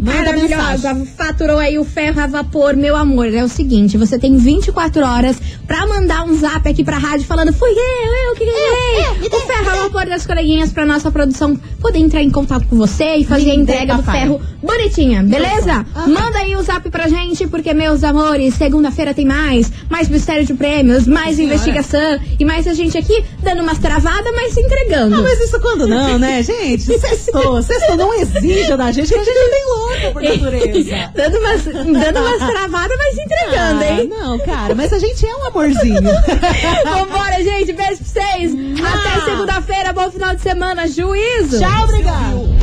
som. 0.00 0.04
Maravilhosa, 0.04 1.06
faturou 1.16 1.58
aí 1.58 1.78
o 1.78 1.84
ferro 1.84 2.20
a 2.20 2.26
vapor, 2.26 2.76
meu 2.76 2.96
amor. 2.96 3.32
É 3.32 3.42
o 3.44 3.48
seguinte, 3.48 3.96
você 3.96 4.18
tem 4.18 4.36
24 4.36 5.02
horas 5.04 5.36
pra 5.66 5.86
mandar 5.86 6.24
um 6.24 6.38
zap 6.38 6.68
aqui 6.68 6.84
pra 6.84 6.98
rádio 6.98 7.26
falando 7.26 7.52
fui 7.52 7.70
eu, 7.70 8.28
eu 8.30 8.34
que 8.34 8.44
ganhei. 8.44 9.28
o 9.28 9.40
ferro 9.40 9.70
a 9.70 9.76
vapor 9.84 10.06
das 10.06 10.26
coleguinhas 10.26 10.72
pra 10.72 10.84
nossa 10.84 11.10
produção 11.10 11.56
poder 11.80 11.98
entrar 11.98 12.22
em 12.22 12.30
contato 12.30 12.66
com 12.68 12.76
você 12.76 13.16
e 13.16 13.24
fazer 13.24 13.50
a 13.50 13.54
Me 13.56 13.62
entrega 13.62 13.94
do 13.96 14.02
papai. 14.02 14.20
ferro 14.22 14.40
bonitinha, 14.62 15.22
beleza? 15.22 15.84
Manda 16.06 16.38
aí 16.38 16.56
o 16.56 16.62
zap 16.62 16.88
pra 16.90 17.08
gente, 17.08 17.46
porque, 17.46 17.72
meus 17.74 18.02
amores, 18.04 18.54
segunda-feira 18.54 19.12
tem 19.14 19.24
mais, 19.26 19.70
mais 19.90 20.08
mistério 20.08 20.44
de 20.46 20.54
prêmios, 20.54 21.06
mais 21.06 21.38
investigação 21.38 22.18
e 22.38 22.44
mais 22.44 22.66
a 22.66 22.74
gente 22.74 22.96
aqui 22.96 23.24
dando 23.42 23.62
umas 23.62 23.78
travadas, 23.78 24.32
mas 24.34 24.54
se 24.54 24.60
entregando. 24.60 25.14
Ah, 25.16 25.22
mas 25.22 25.40
isso 25.40 25.60
quando 25.60 25.86
não, 25.86 26.18
né, 26.18 26.42
gente? 26.42 26.84
Sextou. 26.98 27.62
Sextou 27.62 27.96
não 27.96 28.14
exige 28.14 28.76
da 28.76 28.90
gente, 28.90 29.08
que 29.12 29.18
a 29.18 29.24
gente 29.24 29.36
é 29.38 29.50
bem 29.50 29.64
por 30.12 30.22
natureza. 30.22 31.10
dando 31.14 31.38
umas, 31.38 31.64
dando 31.64 32.20
umas 32.20 32.50
travadas, 32.50 32.96
mas 32.98 33.14
se 33.14 33.22
entregando, 33.22 33.82
Ah, 33.82 33.86
hein? 33.92 34.08
Não, 34.08 34.38
cara, 34.40 34.74
mas 34.74 34.92
a 34.92 34.98
gente 34.98 35.26
é 35.26 35.34
um 35.36 35.46
amorzinho. 35.46 36.00
Vambora, 36.84 37.42
gente. 37.42 37.72
Beijo 37.72 37.98
pra 37.98 38.22
vocês. 38.22 38.52
Até 38.84 39.24
segunda-feira. 39.24 39.92
Bom 39.92 40.10
final 40.10 40.34
de 40.34 40.42
semana. 40.42 40.86
Juízo. 40.88 41.58
Tchau, 41.58 41.84
obrigado. 41.84 42.54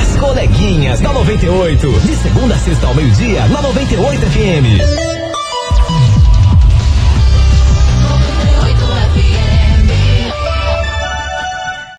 As 0.00 0.16
coleguinhas 0.16 1.00
da 1.00 1.12
98. 1.12 1.90
De 2.00 2.16
segunda 2.16 2.54
a 2.54 2.58
sexta 2.58 2.86
ao 2.86 2.94
meio-dia, 2.94 3.46
na 3.48 3.60
98 3.62 4.20
FM. 4.20 5.19